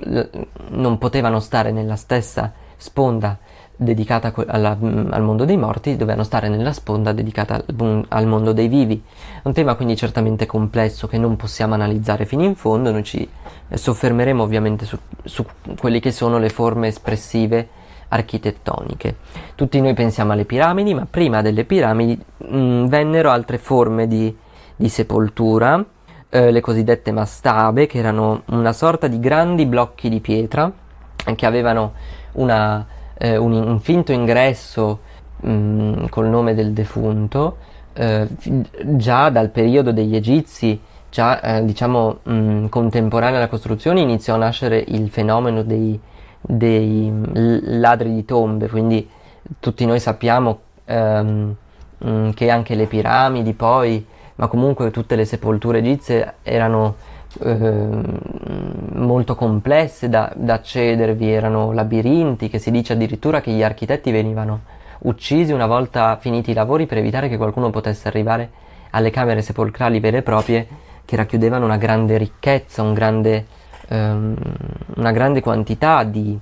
non 0.69 0.99
potevano 0.99 1.41
stare 1.41 1.71
nella 1.71 1.97
stessa 1.97 2.53
sponda 2.77 3.39
dedicata 3.77 4.33
alla, 4.47 4.77
al 5.11 5.23
mondo 5.23 5.45
dei 5.45 5.57
morti, 5.57 5.97
dovevano 5.97 6.23
stare 6.23 6.49
nella 6.49 6.73
sponda 6.73 7.13
dedicata 7.13 7.55
al, 7.55 8.05
al, 8.09 8.27
mondo 8.27 8.53
dei 8.53 8.69
vivi. 8.69 9.03
Un 9.43 9.53
tema 9.53 9.75
quindi 9.75 9.97
certamente 9.97 10.47
complesso 10.47 11.07
che 11.07 11.19
non 11.19 11.37
possiamo 11.37 11.75
analizzare 11.75 12.25
fino 12.25 12.45
in 12.45 12.55
fondo, 12.55 12.91
noi 12.91 13.05
ci 13.05 13.29
soffermeremo 13.73 14.43
ovviamente 14.43 14.85
su, 14.85 14.97
su 15.25 15.45
quelle 15.79 16.01
che 16.01 16.13
sono 16.13 16.39
le 16.39 16.49
forme 16.49 16.89
espressive 16.89 17.69
architettoniche. 18.15 19.17
Tutti 19.55 19.81
noi 19.81 19.95
pensiamo 19.95 20.33
alle 20.33 20.45
piramidi, 20.45 20.95
ma 20.95 21.07
prima 21.09 21.43
delle 21.43 21.65
piramidi 21.65 22.19
mh, 22.37 22.57
mm, 22.57 22.87
vennero 22.87 23.31
altre 23.31 23.59
forme 23.59 24.07
di, 24.07 24.35
di 24.77 24.89
sepoltura, 24.89 25.85
eh, 26.29 26.51
le 26.51 26.61
cosiddette 26.61 27.13
mastabe, 27.13 27.87
che 27.87 27.99
erano 27.99 28.43
una 28.47 28.73
sorta 28.73 29.09
di 29.09 29.19
grandi 29.19 29.67
blocchi 29.67 30.09
di 30.09 30.21
pietra 30.21 30.71
che 31.35 31.47
avevano 31.47 31.93
una, 32.33 32.87
eh, 33.17 33.37
un, 33.37 33.53
un, 33.53 33.81
finto 33.81 34.13
ingresso 34.13 35.01
mh, 35.41 35.51
mm, 35.51 36.05
col 36.09 36.29
nome 36.29 36.55
del 36.55 36.73
defunto. 36.73 37.57
Eh, 37.95 38.27
già 38.97 39.31
dal 39.31 39.51
periodo 39.51 39.93
degli 39.93 40.17
egizi, 40.17 40.79
già 41.11 41.41
eh, 41.41 41.65
diciamo 41.65 42.19
mh, 42.23 42.33
mm, 42.33 42.67
contemporanea 42.67 43.39
alla 43.39 43.49
costruzione, 43.49 44.01
iniziò 44.01 44.35
a 44.35 44.39
nascere 44.39 44.85
il 44.87 45.09
fenomeno 45.11 45.63
dei 45.63 45.99
dei 46.47 47.13
ladri 47.33 48.15
di 48.15 48.25
tombe, 48.25 48.69
quindi 48.69 49.09
tutti 49.61 49.85
noi 49.87 50.01
sappiamo 50.01 50.61
ehm, 50.85 51.55
mm, 52.05 52.31
che 52.31 52.51
anche 52.51 52.75
le 52.75 52.87
piramidi 52.87 53.55
poi, 53.55 54.05
ma 54.37 54.47
comunque 54.49 54.91
tutte 54.91 55.17
le 55.17 55.25
sepolture 55.25 55.79
egizie 55.79 56.35
erano 56.43 56.97
ehm, 57.41 58.19
molto 58.95 59.35
complesse 59.35 60.09
da, 60.09 60.33
da 60.35 60.55
accedere, 60.55 61.15
vi 61.15 61.31
erano 61.31 61.73
labirinti, 61.73 62.49
che 62.49 62.59
si 62.59 62.71
dice 62.71 62.93
addirittura 62.93 63.41
che 63.41 63.51
gli 63.51 63.63
architetti 63.63 64.11
venivano 64.11 64.73
uccisi 65.01 65.53
una 65.53 65.67
volta 65.67 66.17
finiti 66.21 66.51
i 66.51 66.55
lavori 66.55 66.87
per 66.87 66.99
evitare 66.99 67.29
che 67.29 67.37
qualcuno 67.37 67.71
potesse 67.71 68.09
arrivare 68.09 68.51
alle 68.91 69.11
camere 69.11 69.43
sepolcrali 69.43 70.01
vere 70.01 70.19
e 70.19 70.23
proprie 70.23 70.67
che 71.05 71.17
racchiudevano 71.17 71.65
una 71.65 71.77
grande 71.77 72.17
ricchezza, 72.17 72.83
un 72.83 72.95
grande 72.95 73.47
ehm, 73.89 74.37
una 74.97 75.13
grande 75.13 75.41
quantità 75.41 76.05
di, 76.05 76.39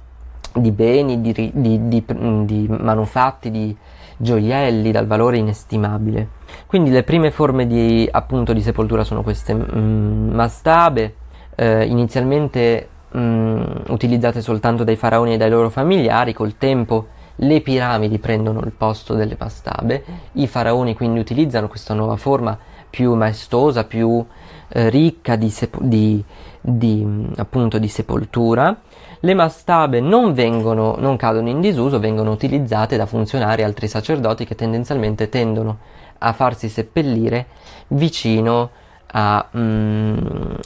di 0.54 0.70
beni, 0.70 1.20
di, 1.20 1.50
di, 1.52 1.88
di, 1.88 2.66
manufatti, 2.68 3.50
di 3.50 3.76
gioielli 4.16 4.90
dal 4.92 5.06
valore 5.06 5.38
inestimabile. 5.38 6.40
Quindi 6.66 6.90
le 6.90 7.02
prime 7.02 7.30
forme 7.30 7.66
di, 7.66 8.08
appunto, 8.10 8.52
di 8.52 8.62
sepoltura 8.62 9.04
sono 9.04 9.22
queste 9.22 9.54
mm, 9.54 10.32
mastabe, 10.32 11.14
eh, 11.54 11.84
inizialmente 11.86 12.88
mm, 13.16 13.62
utilizzate 13.88 14.40
soltanto 14.40 14.84
dai 14.84 14.96
faraoni 14.96 15.34
e 15.34 15.36
dai 15.36 15.50
loro 15.50 15.70
familiari, 15.70 16.32
col 16.32 16.56
tempo 16.56 17.08
le 17.36 17.60
piramidi 17.60 18.18
prendono 18.18 18.60
il 18.60 18.72
posto 18.72 19.14
delle 19.14 19.36
mastabe, 19.38 20.04
i 20.32 20.46
faraoni 20.46 20.94
quindi 20.94 21.18
utilizzano 21.18 21.68
questa 21.68 21.94
nuova 21.94 22.16
forma 22.16 22.56
più 22.88 23.14
maestosa, 23.14 23.84
più 23.84 24.24
eh, 24.68 24.90
ricca 24.90 25.36
di, 25.36 25.48
sepo- 25.48 25.80
di, 25.82 26.22
di, 26.62 27.28
appunto, 27.36 27.78
di 27.78 27.88
sepoltura. 27.88 28.80
Le 29.20 29.34
mastabe 29.34 30.00
non, 30.00 30.32
vengono, 30.32 30.96
non 30.98 31.16
cadono 31.16 31.48
in 31.48 31.60
disuso, 31.60 31.98
vengono 31.98 32.30
utilizzate 32.30 32.96
da 32.96 33.06
funzionari 33.06 33.62
e 33.62 33.64
altri 33.64 33.88
sacerdoti 33.88 34.44
che 34.44 34.54
tendenzialmente 34.54 35.28
tendono 35.28 35.78
a 36.18 36.32
farsi 36.32 36.68
seppellire 36.68 37.46
vicino 37.88 38.70
a, 39.08 39.48
mm, 39.56 40.16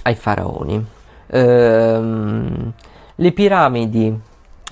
ai 0.03 0.15
faraoni. 0.15 0.87
Ehm, 1.29 2.73
le 3.17 3.33
piramidi 3.33 4.21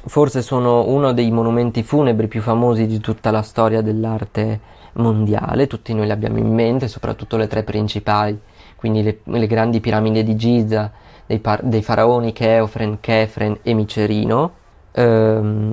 forse 0.07 0.43
sono 0.43 0.87
uno 0.87 1.13
dei 1.13 1.31
monumenti 1.31 1.83
funebri 1.83 2.29
più 2.29 2.43
famosi 2.43 2.87
di 2.87 3.01
tutta 3.01 3.31
la 3.31 3.43
storia 3.43 3.81
dell'arte 3.81 4.61
mondiale, 4.95 5.67
tutti 5.67 5.95
noi 5.95 6.07
le 6.07 6.13
abbiamo 6.13 6.39
in 6.39 6.53
mente, 6.53 6.89
soprattutto 6.89 7.37
le 7.37 7.49
tre 7.49 7.63
principali, 7.63 8.39
quindi 8.77 9.03
le, 9.03 9.21
le 9.25 9.47
grandi 9.47 9.81
piramidi 9.81 10.23
di 10.23 10.37
Giza, 10.37 10.93
dei, 11.27 11.39
par- 11.39 11.63
dei, 11.63 11.83
faraoni 11.83 12.33
Cheofren, 12.33 12.99
Chefren 13.01 13.59
e 13.63 13.75
Micerino. 13.75 14.53
Ehm, 14.93 15.73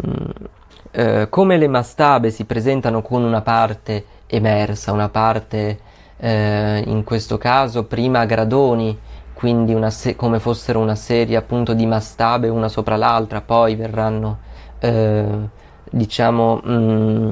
eh, 0.91 1.27
come 1.29 1.57
le 1.57 1.67
mastabe 1.67 2.31
si 2.31 2.45
presentano 2.45 3.01
con 3.01 3.23
una 3.23 3.41
parte 3.41 4.05
emersa, 4.27 4.91
una 4.91 5.09
parte 5.09 5.79
eh, 6.17 6.83
in 6.85 7.03
questo 7.03 7.37
caso 7.37 7.85
prima 7.85 8.19
a 8.19 8.25
gradoni, 8.25 8.97
quindi 9.33 9.75
se- 9.91 10.15
come 10.15 10.39
fossero 10.39 10.79
una 10.79 10.95
serie 10.95 11.35
appunto 11.37 11.73
di 11.73 11.85
mastabe 11.85 12.49
una 12.49 12.67
sopra 12.67 12.95
l'altra, 12.95 13.41
poi 13.41 13.75
verranno 13.75 14.39
eh, 14.79 15.25
diciamo 15.89 16.61
mh, 16.63 16.71
mm, 16.71 17.29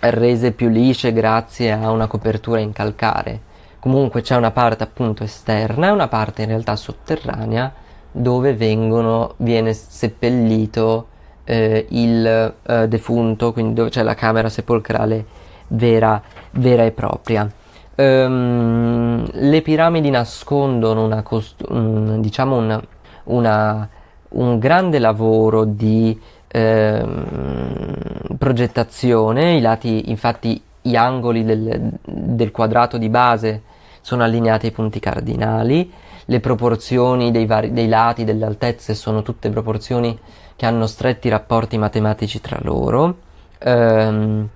rese 0.00 0.52
più 0.52 0.68
lisce 0.68 1.12
grazie 1.12 1.72
a 1.72 1.90
una 1.90 2.06
copertura 2.06 2.60
in 2.60 2.72
calcare. 2.72 3.52
Comunque 3.84 4.22
c'è 4.22 4.34
una 4.34 4.50
parte 4.50 4.82
appunto 4.82 5.24
esterna 5.24 5.88
e 5.88 5.90
una 5.90 6.08
parte 6.08 6.40
in 6.40 6.48
realtà 6.48 6.74
sotterranea 6.74 7.70
dove 8.10 8.54
vengono, 8.54 9.34
viene 9.36 9.74
seppellito 9.74 11.08
eh, 11.44 11.84
il 11.90 12.54
eh, 12.62 12.88
defunto, 12.88 13.52
quindi 13.52 13.74
dove 13.74 13.90
c'è 13.90 14.02
la 14.02 14.14
camera 14.14 14.48
sepolcrale 14.48 15.26
vera, 15.66 16.22
vera 16.52 16.84
e 16.84 16.92
propria. 16.92 17.46
Um, 17.96 19.22
le 19.30 19.60
piramidi 19.60 20.08
nascondono 20.08 21.04
una 21.04 21.20
cost- 21.20 21.66
un, 21.68 22.22
diciamo 22.22 22.56
una, 22.56 22.82
una, 23.24 23.86
un 24.30 24.58
grande 24.58 24.98
lavoro 24.98 25.64
di 25.64 26.18
ehm, 26.48 28.36
progettazione, 28.38 29.56
i 29.56 29.60
lati, 29.60 30.08
infatti 30.08 30.62
gli 30.80 30.96
angoli 30.96 31.44
del, 31.44 31.98
del, 32.02 32.50
quadrato 32.50 32.96
di 32.96 33.10
base 33.10 33.72
sono 34.04 34.22
allineati 34.22 34.66
ai 34.66 34.72
punti 34.72 35.00
cardinali, 35.00 35.90
le 36.26 36.40
proporzioni 36.40 37.30
dei, 37.30 37.46
vari, 37.46 37.72
dei 37.72 37.88
lati, 37.88 38.24
delle 38.24 38.44
altezze 38.44 38.94
sono 38.94 39.22
tutte 39.22 39.48
proporzioni 39.48 40.18
che 40.56 40.66
hanno 40.66 40.86
stretti 40.86 41.30
rapporti 41.30 41.78
matematici 41.78 42.38
tra 42.38 42.58
loro, 42.60 43.16
ehm, 43.56 44.46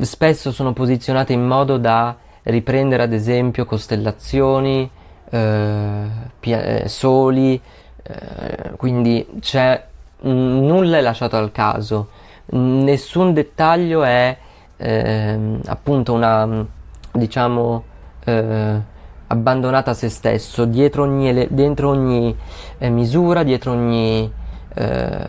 spesso 0.00 0.50
sono 0.50 0.72
posizionate 0.72 1.32
in 1.32 1.46
modo 1.46 1.76
da 1.78 2.16
riprendere 2.42 3.04
ad 3.04 3.12
esempio 3.12 3.64
costellazioni, 3.64 4.90
eh, 5.30 6.04
pia- 6.40 6.64
eh, 6.64 6.88
soli, 6.88 7.60
eh, 8.02 8.72
quindi 8.76 9.24
c'è 9.38 9.84
nulla 10.22 10.98
è 10.98 11.00
lasciato 11.00 11.36
al 11.36 11.52
caso, 11.52 12.08
nessun 12.46 13.32
dettaglio 13.32 14.02
è 14.02 14.36
eh, 14.78 15.60
appunto 15.64 16.12
una 16.12 16.66
diciamo 17.12 17.84
eh, 18.24 18.94
abbandonata 19.28 19.90
a 19.90 19.94
se 19.94 20.08
stesso, 20.08 20.64
dietro 20.64 21.02
ogni, 21.02 21.46
dentro 21.50 21.90
ogni 21.90 22.34
eh, 22.78 22.88
misura, 22.88 23.42
dietro 23.42 23.72
ogni 23.72 24.30
ehm, 24.74 25.26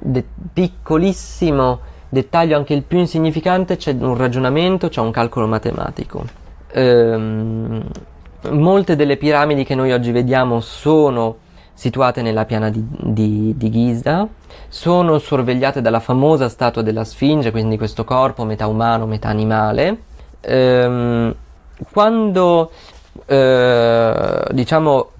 de- 0.00 0.24
piccolissimo 0.52 1.80
dettaglio, 2.08 2.56
anche 2.56 2.74
il 2.74 2.82
più 2.82 2.98
insignificante, 2.98 3.76
c'è 3.76 3.94
un 3.98 4.16
ragionamento, 4.16 4.88
c'è 4.88 5.00
un 5.00 5.10
calcolo 5.10 5.46
matematico. 5.46 6.24
Ehm, 6.72 7.82
molte 8.50 8.96
delle 8.96 9.16
piramidi 9.16 9.64
che 9.64 9.74
noi 9.74 9.92
oggi 9.92 10.10
vediamo 10.10 10.60
sono 10.60 11.36
situate 11.74 12.22
nella 12.22 12.44
piana 12.44 12.70
di, 12.70 12.84
di, 12.86 13.54
di, 13.56 13.70
Giza, 13.70 14.28
sono 14.68 15.18
sorvegliate 15.18 15.80
dalla 15.80 16.00
famosa 16.00 16.48
statua 16.48 16.82
della 16.82 17.04
Sfinge, 17.04 17.50
quindi 17.50 17.76
questo 17.76 18.04
corpo 18.04 18.44
metà 18.44 18.66
umano, 18.66 19.06
metà 19.06 19.28
animale. 19.28 19.98
Ehm, 20.40 21.34
quando, 21.92 22.70
eh, 23.26 24.44
diciamo, 24.50 25.10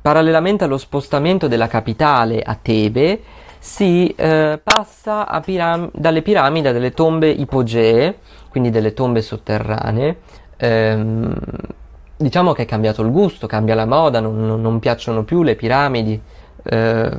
parallelamente 0.00 0.64
allo 0.64 0.78
spostamento 0.78 1.48
della 1.48 1.66
capitale 1.68 2.40
a 2.42 2.56
Tebe, 2.60 3.22
si 3.58 4.08
eh, 4.16 4.60
passa 4.62 5.26
piram- 5.44 5.90
dalle 5.92 6.22
piramidi 6.22 6.68
a 6.68 6.72
delle 6.72 6.92
tombe 6.92 7.28
ipogee, 7.28 8.18
quindi 8.48 8.70
delle 8.70 8.94
tombe 8.94 9.20
sotterranee, 9.20 10.16
ehm, 10.56 11.34
diciamo 12.16 12.52
che 12.52 12.62
è 12.62 12.66
cambiato 12.66 13.02
il 13.02 13.10
gusto, 13.10 13.46
cambia 13.46 13.74
la 13.74 13.86
moda, 13.86 14.20
non, 14.20 14.60
non 14.60 14.78
piacciono 14.78 15.24
più 15.24 15.42
le 15.42 15.54
piramidi. 15.54 16.20
Eh, 16.62 17.10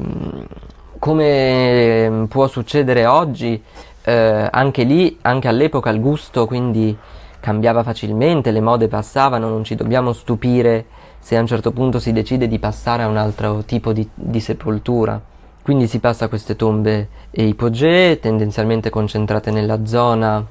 come 0.99 2.25
può 2.27 2.47
succedere 2.47 3.05
oggi, 3.05 3.61
eh, 4.03 4.47
anche 4.51 4.83
lì, 4.83 5.17
anche 5.21 5.47
all'epoca 5.47 5.89
il 5.89 6.01
gusto 6.01 6.45
quindi 6.45 6.95
cambiava 7.39 7.83
facilmente, 7.83 8.51
le 8.51 8.61
mode 8.61 8.87
passavano, 8.87 9.49
non 9.49 9.63
ci 9.63 9.75
dobbiamo 9.75 10.13
stupire 10.13 10.85
se 11.19 11.35
a 11.37 11.41
un 11.41 11.47
certo 11.47 11.71
punto 11.71 11.99
si 11.99 12.11
decide 12.11 12.47
di 12.47 12.59
passare 12.59 13.03
a 13.03 13.07
un 13.07 13.17
altro 13.17 13.63
tipo 13.63 13.93
di, 13.93 14.07
di 14.13 14.39
sepoltura. 14.39 15.21
Quindi 15.61 15.87
si 15.87 15.99
passa 15.99 16.25
a 16.25 16.27
queste 16.29 16.55
tombe 16.55 17.09
e 17.29 17.45
ipogee, 17.45 18.19
tendenzialmente 18.19 18.89
concentrate 18.89 19.51
nella 19.51 19.85
zona 19.85 20.43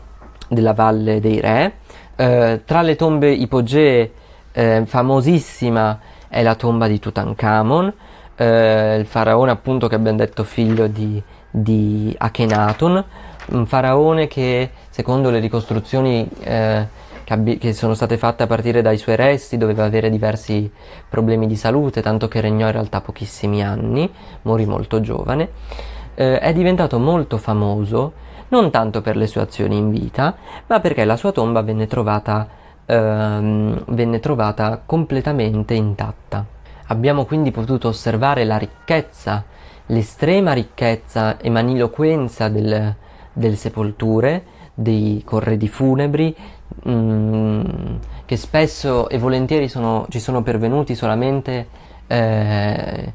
della 0.48 0.74
Valle 0.74 1.20
dei 1.20 1.40
Re. 1.40 1.74
Eh, 2.14 2.62
tra 2.64 2.83
le 2.83 2.96
tombe 2.96 3.31
ipogee 3.31 4.12
eh, 4.53 4.83
famosissima 4.87 5.98
è 6.29 6.42
la 6.42 6.55
tomba 6.55 6.87
di 6.87 6.98
Tutankhamon, 6.98 7.92
eh, 8.37 8.96
il 8.96 9.07
faraone 9.07 9.51
appunto 9.51 9.88
che 9.88 9.94
abbiamo 9.94 10.18
detto 10.18 10.44
figlio 10.44 10.87
di, 10.87 11.20
di 11.51 12.14
Akhenaton, 12.16 13.05
un 13.51 13.67
faraone 13.67 14.27
che 14.27 14.71
secondo 14.91 15.31
le 15.31 15.39
ricostruzioni 15.39 16.29
eh, 16.41 16.87
che, 17.25 17.33
abbi- 17.33 17.59
che, 17.59 17.73
sono 17.73 17.95
state 17.95 18.17
fatte 18.17 18.43
a 18.43 18.47
partire 18.47 18.83
dai 18.83 18.99
suoi 18.99 19.17
resti 19.17 19.57
doveva 19.57 19.85
avere 19.85 20.11
diversi 20.11 20.71
problemi 21.09 21.47
di 21.47 21.57
salute, 21.57 22.03
tanto 22.03 22.29
che 22.29 22.41
regnò 22.41 22.67
in 22.67 22.73
realtà 22.73 23.01
pochissimi 23.01 23.63
anni, 23.63 24.11
morì 24.43 24.67
molto 24.67 25.01
giovane, 25.01 25.51
eh, 26.15 26.39
è 26.39 26.53
diventato 26.53 26.99
molto 26.99 27.39
famoso 27.39 28.27
non 28.49 28.71
tanto 28.71 29.03
per 29.03 29.17
le 29.17 29.27
sue 29.27 29.43
azioni 29.43 29.77
in 29.77 29.91
vita, 29.91 30.35
ma 30.67 30.81
perché 30.81 31.05
la 31.05 31.17
sua 31.17 31.33
tomba 31.33 31.61
venne 31.61 31.87
trovata 31.87 32.49
ehm, 32.89 33.85
venne 33.89 34.21
trovata 34.21 34.83
completamente 34.85 35.75
intatta. 35.75 36.45
Abbiamo 36.87 37.27
quindi 37.27 37.51
potuto 37.51 37.89
osservare 37.89 38.45
la 38.45 38.57
ricchezza, 38.57 39.45
l'estrema 39.87 40.53
ricchezza 40.53 41.37
e 41.37 41.51
maniloquenza 41.51 42.49
del, 42.49 42.95
delle 43.38 43.57
sepolture, 43.57 44.44
dei 44.74 45.22
corredi 45.24 45.68
funebri, 45.68 46.35
mh, 46.85 46.90
mm, 46.90 47.64
che 48.24 48.37
spesso 48.37 49.09
e 49.09 49.18
volentieri 49.18 49.68
sono, 49.68 50.07
ci 50.11 50.20
sono 50.20 50.42
pervenuti 50.42 50.94
solamente 50.94 51.68
eh, 52.07 53.12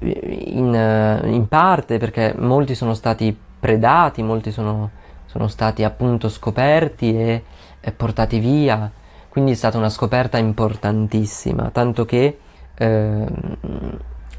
in, 0.00 1.20
in, 1.24 1.48
parte 1.48 1.98
perché 1.98 2.34
molti 2.36 2.74
sono 2.74 2.94
stati 2.94 3.36
predati, 3.60 4.22
molti 4.22 4.50
sono, 4.50 4.90
sono 5.26 5.48
stati 5.48 5.84
appunto 5.84 6.28
scoperti 6.28 7.16
e, 7.16 7.42
e 7.80 7.92
portati 7.92 8.38
via 8.38 8.90
quindi 9.34 9.50
è 9.50 9.56
stata 9.56 9.78
una 9.78 9.88
scoperta 9.88 10.38
importantissima, 10.38 11.70
tanto 11.70 12.04
che 12.04 12.38
eh, 12.72 13.26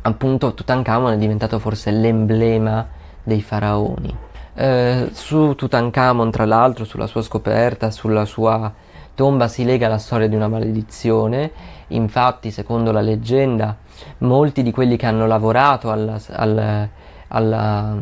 appunto 0.04 0.54
Tutankhamon 0.54 1.12
è 1.12 1.17
diventato 1.17 1.60
forse 1.60 1.91
l'emblema 1.91 2.88
dei 3.21 3.41
faraoni. 3.41 4.17
Eh, 4.56 5.10
su 5.12 5.54
Tutankhamon, 5.56 6.32
tra 6.32 6.46
l'altro, 6.46 6.86
sulla 6.86 7.08
sua 7.08 7.22
scoperta, 7.22 7.91
sulla 7.91 8.26
sua 8.26 8.72
tomba 9.13 9.48
si 9.48 9.63
lega 9.63 9.88
la 9.88 9.98
storia 9.98 10.28
di 10.28 10.36
una 10.36 10.48
maledizione. 10.48 11.52
Infatti, 11.89 12.52
secondo 12.52 12.91
la 12.91 13.02
leggenda, 13.02 13.76
molti 14.20 14.63
di 14.63 14.72
quelli 14.72 14.98
che 14.98 15.06
hanno 15.06 15.28
lavorato 15.28 15.91
alla, 15.91 16.20
alla, 16.32 16.89
alla 17.28 17.98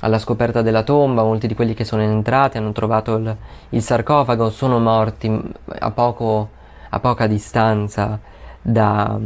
alla 0.00 0.18
scoperta 0.18 0.62
della 0.62 0.82
tomba, 0.82 1.22
molti 1.22 1.46
di 1.46 1.54
quelli 1.54 1.74
che 1.74 1.84
sono 1.84 2.02
entrati 2.02 2.58
hanno 2.58 2.72
trovato 2.72 3.16
il, 3.16 3.36
il 3.70 3.82
sarcofago, 3.82 4.50
sono 4.50 4.78
morti 4.78 5.40
a, 5.78 5.90
poco, 5.90 6.50
a 6.90 7.00
poca 7.00 7.26
distanza 7.26 8.20
da, 8.60 9.18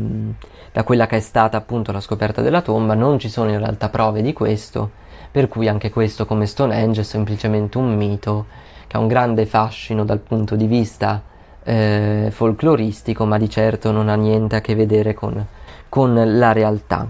da, 0.73 0.85
quella 0.85 1.07
che 1.07 1.16
è 1.16 1.21
stata 1.21 1.57
appunto 1.57 1.93
la 1.93 2.01
scoperta 2.01 2.40
della 2.40 2.62
tomba, 2.62 2.95
non 2.95 3.19
ci 3.19 3.29
sono 3.29 3.51
in 3.51 3.59
realtà 3.59 3.88
prove 3.88 4.23
di 4.23 4.33
questo, 4.33 4.90
per 5.31 5.49
cui 5.49 5.69
anche 5.69 5.90
questo 5.90 6.27
come 6.27 6.47
Stonehenge 6.47 7.03
è 7.03 7.05
semplicemente 7.05 7.79
un 7.79 7.95
mito 7.95 8.47
che 8.87 8.97
ha 8.97 9.01
un 9.01 9.07
grande 9.07 9.47
fascino 9.47 10.05
dal 10.05 10.19
punto 10.19 10.57
di 10.57 10.66
vista 10.66 11.23
eh, 11.62 12.29
folcloristico, 12.31 13.25
ma 13.25 13.38
di 13.38 13.49
certo 13.49 13.93
non 13.93 14.09
ha 14.09 14.16
niente 14.16 14.57
a 14.57 14.61
che 14.61 14.75
vedere 14.75 15.14
con, 15.14 15.47
con 15.88 16.38
la 16.38 16.53
realtà. 16.53 17.09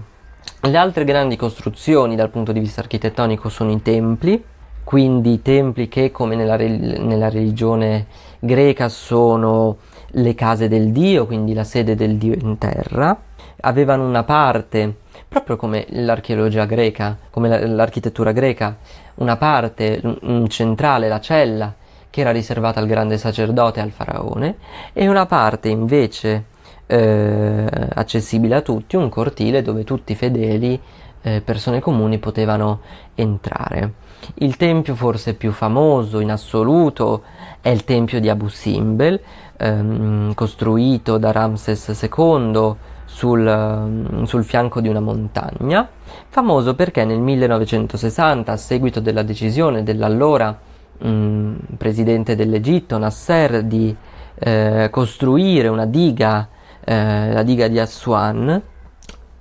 Le 0.63 0.77
altre 0.77 1.05
grandi 1.05 1.35
costruzioni 1.35 2.15
dal 2.15 2.29
punto 2.29 2.51
di 2.51 2.59
vista 2.59 2.81
architettonico 2.81 3.49
sono 3.49 3.71
i 3.71 3.81
templi, 3.81 4.43
quindi 4.83 5.41
templi 5.41 5.87
che 5.87 6.11
come 6.11 6.35
nella, 6.35 6.55
nella, 6.55 7.29
religione 7.29 8.05
greca 8.39 8.89
sono 8.89 9.77
le 10.11 10.35
case 10.35 10.67
del 10.67 10.91
dio, 10.91 11.25
quindi 11.25 11.53
la 11.53 11.63
sede 11.63 11.95
del 11.95 12.17
dio 12.17 12.33
in 12.33 12.57
terra, 12.57 13.19
avevano 13.61 14.05
una 14.05 14.23
parte, 14.23 14.97
proprio 15.27 15.55
come 15.55 15.85
l'archeologia 15.89 16.65
greca, 16.65 17.17
come 17.29 17.65
l'architettura 17.67 18.31
greca, 18.31 18.77
una 19.15 19.37
parte 19.37 20.01
un 20.21 20.47
centrale, 20.49 21.07
la 21.07 21.19
cella, 21.19 21.73
che 22.09 22.21
era 22.21 22.31
riservata 22.31 22.79
al 22.79 22.87
grande 22.87 23.17
sacerdote 23.17 23.79
al 23.79 23.91
faraone, 23.91 24.57
e 24.93 25.07
una 25.07 25.25
parte 25.25 25.69
invece 25.69 26.45
eh, 26.85 27.65
accessibile 27.93 28.55
a 28.55 28.61
tutti, 28.61 28.97
un 28.97 29.09
cortile 29.09 29.61
dove 29.61 29.83
tutti 29.83 30.11
i 30.11 30.15
fedeli, 30.15 30.79
eh, 31.21 31.41
persone 31.41 31.79
comuni, 31.79 32.17
potevano 32.17 32.81
entrare. 33.15 33.93
Il 34.35 34.57
tempio 34.57 34.95
forse 34.95 35.33
più 35.33 35.51
famoso 35.51 36.19
in 36.19 36.31
assoluto 36.31 37.23
è 37.61 37.69
il 37.69 37.85
tempio 37.85 38.19
di 38.19 38.29
Abu 38.29 38.49
Simbel, 38.49 39.19
ehm, 39.57 40.33
costruito 40.33 41.17
da 41.17 41.31
Ramses 41.31 41.87
II 42.01 42.75
sul, 43.21 44.23
sul, 44.25 44.43
fianco 44.43 44.81
di 44.81 44.87
una 44.87 44.99
montagna, 44.99 45.87
famoso 46.27 46.73
perché 46.73 47.05
nel 47.05 47.19
1960, 47.19 48.51
a 48.51 48.57
seguito 48.57 48.99
della 48.99 49.21
decisione 49.21 49.83
dell'allora 49.83 50.57
mh, 50.97 51.07
mm, 51.07 51.55
presidente 51.77 52.35
dell'Egitto, 52.35 52.97
Nasser, 52.97 53.61
di 53.61 53.95
eh, 54.39 54.87
costruire 54.89 55.67
una 55.67 55.85
diga, 55.85 56.47
eh, 56.83 57.31
la 57.31 57.43
diga 57.43 57.67
di 57.67 57.77
Aswan, 57.77 58.61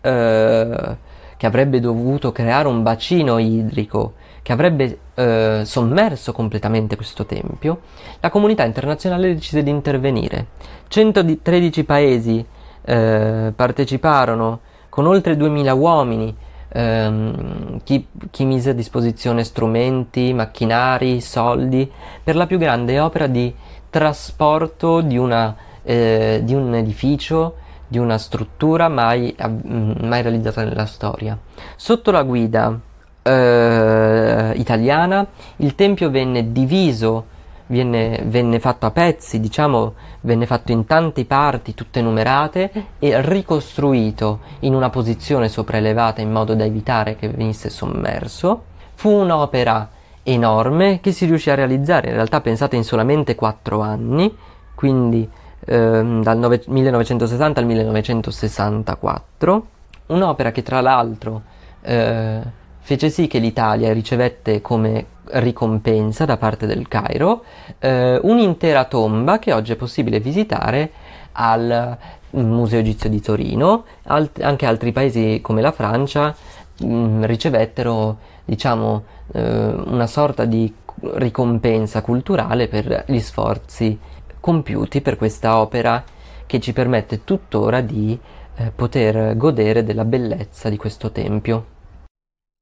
eh, 0.02 0.96
che 1.38 1.46
avrebbe 1.46 1.80
dovuto 1.80 2.32
creare 2.32 2.68
un 2.68 2.82
bacino 2.82 3.38
idrico 3.38 4.12
che 4.42 4.52
avrebbe 4.52 4.98
eh, 5.14 5.62
sommerso 5.64 6.32
completamente 6.32 6.96
questo 6.96 7.24
tempio, 7.24 7.80
la 8.20 8.28
comunità 8.28 8.64
internazionale 8.64 9.32
decise 9.32 9.62
di 9.62 9.70
intervenire. 9.70 10.48
113 10.88 11.84
paesi 11.84 12.44
eh, 12.82 13.52
parteciparono 13.54 14.60
con 14.88 15.06
oltre 15.06 15.36
2000 15.36 15.74
uomini, 15.74 16.36
ehm, 16.68 17.80
chi, 17.84 18.06
chi, 18.30 18.44
mise 18.44 18.70
a 18.70 18.74
disposizione 18.74 19.44
strumenti, 19.44 20.32
macchinari, 20.32 21.20
soldi 21.20 21.90
per 22.22 22.36
la 22.36 22.46
più 22.46 22.58
grande 22.58 22.98
opera 22.98 23.26
di 23.26 23.54
trasporto 23.88 25.00
di, 25.00 25.16
una, 25.16 25.54
eh, 25.82 26.40
di 26.42 26.54
un 26.54 26.74
edificio, 26.74 27.56
di 27.86 27.98
una 27.98 28.18
struttura 28.18 28.88
mai, 28.88 29.34
mai 29.38 30.22
realizzata 30.22 30.62
nella 30.62 30.86
storia. 30.86 31.36
Sotto 31.76 32.10
la 32.10 32.22
guida 32.22 32.78
eh, 33.22 34.52
italiana, 34.54 35.26
il 35.56 35.74
tempio 35.74 36.10
venne 36.10 36.52
diviso, 36.52 37.38
viene, 37.70 38.22
venne 38.26 38.60
fatto 38.60 38.86
a 38.86 38.90
pezzi, 38.90 39.40
diciamo, 39.40 39.94
venne 40.22 40.46
fatto 40.46 40.72
in 40.72 40.84
tante 40.84 41.24
parti, 41.24 41.74
tutte 41.74 42.02
numerate, 42.02 42.70
e 42.98 43.20
ricostruito 43.22 44.40
in 44.60 44.74
una 44.74 44.90
posizione 44.90 45.48
sopraelevata 45.48 46.20
in 46.20 46.30
modo 46.30 46.54
da 46.54 46.64
evitare 46.64 47.16
che 47.16 47.28
venisse 47.28 47.70
sommerso. 47.70 48.64
Fu 48.94 49.10
un'opera 49.10 49.88
enorme 50.22 51.00
che 51.00 51.12
si 51.12 51.24
riuscì 51.24 51.50
a 51.50 51.54
realizzare, 51.54 52.08
in 52.08 52.14
realtà 52.14 52.40
pensate 52.40 52.76
in 52.76 52.84
solamente 52.84 53.34
quattro 53.34 53.80
anni, 53.80 54.34
quindi 54.74 55.28
ehm, 55.64 56.22
dal 56.22 56.38
nove- 56.38 56.64
1960 56.66 57.60
al 57.60 57.66
1964, 57.66 59.66
un'opera 60.06 60.50
che 60.50 60.62
tra 60.62 60.80
l'altro 60.80 61.42
eh, 61.82 62.40
fece 62.80 63.08
sì 63.08 63.28
che 63.28 63.38
l'Italia 63.38 63.92
ricevette 63.92 64.60
come 64.60 65.06
ricompensa 65.34 66.24
da 66.24 66.36
parte 66.36 66.66
del 66.66 66.88
Cairo 66.88 67.44
eh, 67.78 68.18
un'intera 68.22 68.84
tomba 68.84 69.38
che 69.38 69.52
oggi 69.52 69.72
è 69.72 69.76
possibile 69.76 70.20
visitare 70.20 70.90
al 71.32 71.96
Museo 72.30 72.80
Egizio 72.80 73.08
di 73.08 73.20
Torino, 73.20 73.84
alt- 74.04 74.40
anche 74.42 74.66
altri 74.66 74.92
paesi 74.92 75.40
come 75.42 75.60
la 75.60 75.72
Francia 75.72 76.34
mh, 76.80 76.86
mm, 76.86 77.24
ricevettero 77.24 78.18
diciamo 78.44 79.04
eh, 79.32 79.42
una 79.42 80.06
sorta 80.06 80.44
di 80.44 80.72
ricompensa 81.14 82.02
culturale 82.02 82.68
per 82.68 83.04
gli 83.06 83.20
sforzi 83.20 83.98
compiuti 84.38 85.00
per 85.00 85.16
questa 85.16 85.58
opera 85.58 86.02
che 86.46 86.60
ci 86.60 86.72
permette 86.72 87.24
tuttora 87.24 87.80
di 87.80 88.18
eh, 88.56 88.72
poter 88.74 89.36
godere 89.36 89.84
della 89.84 90.04
bellezza 90.04 90.68
di 90.68 90.76
questo 90.76 91.10
tempio. 91.10 91.78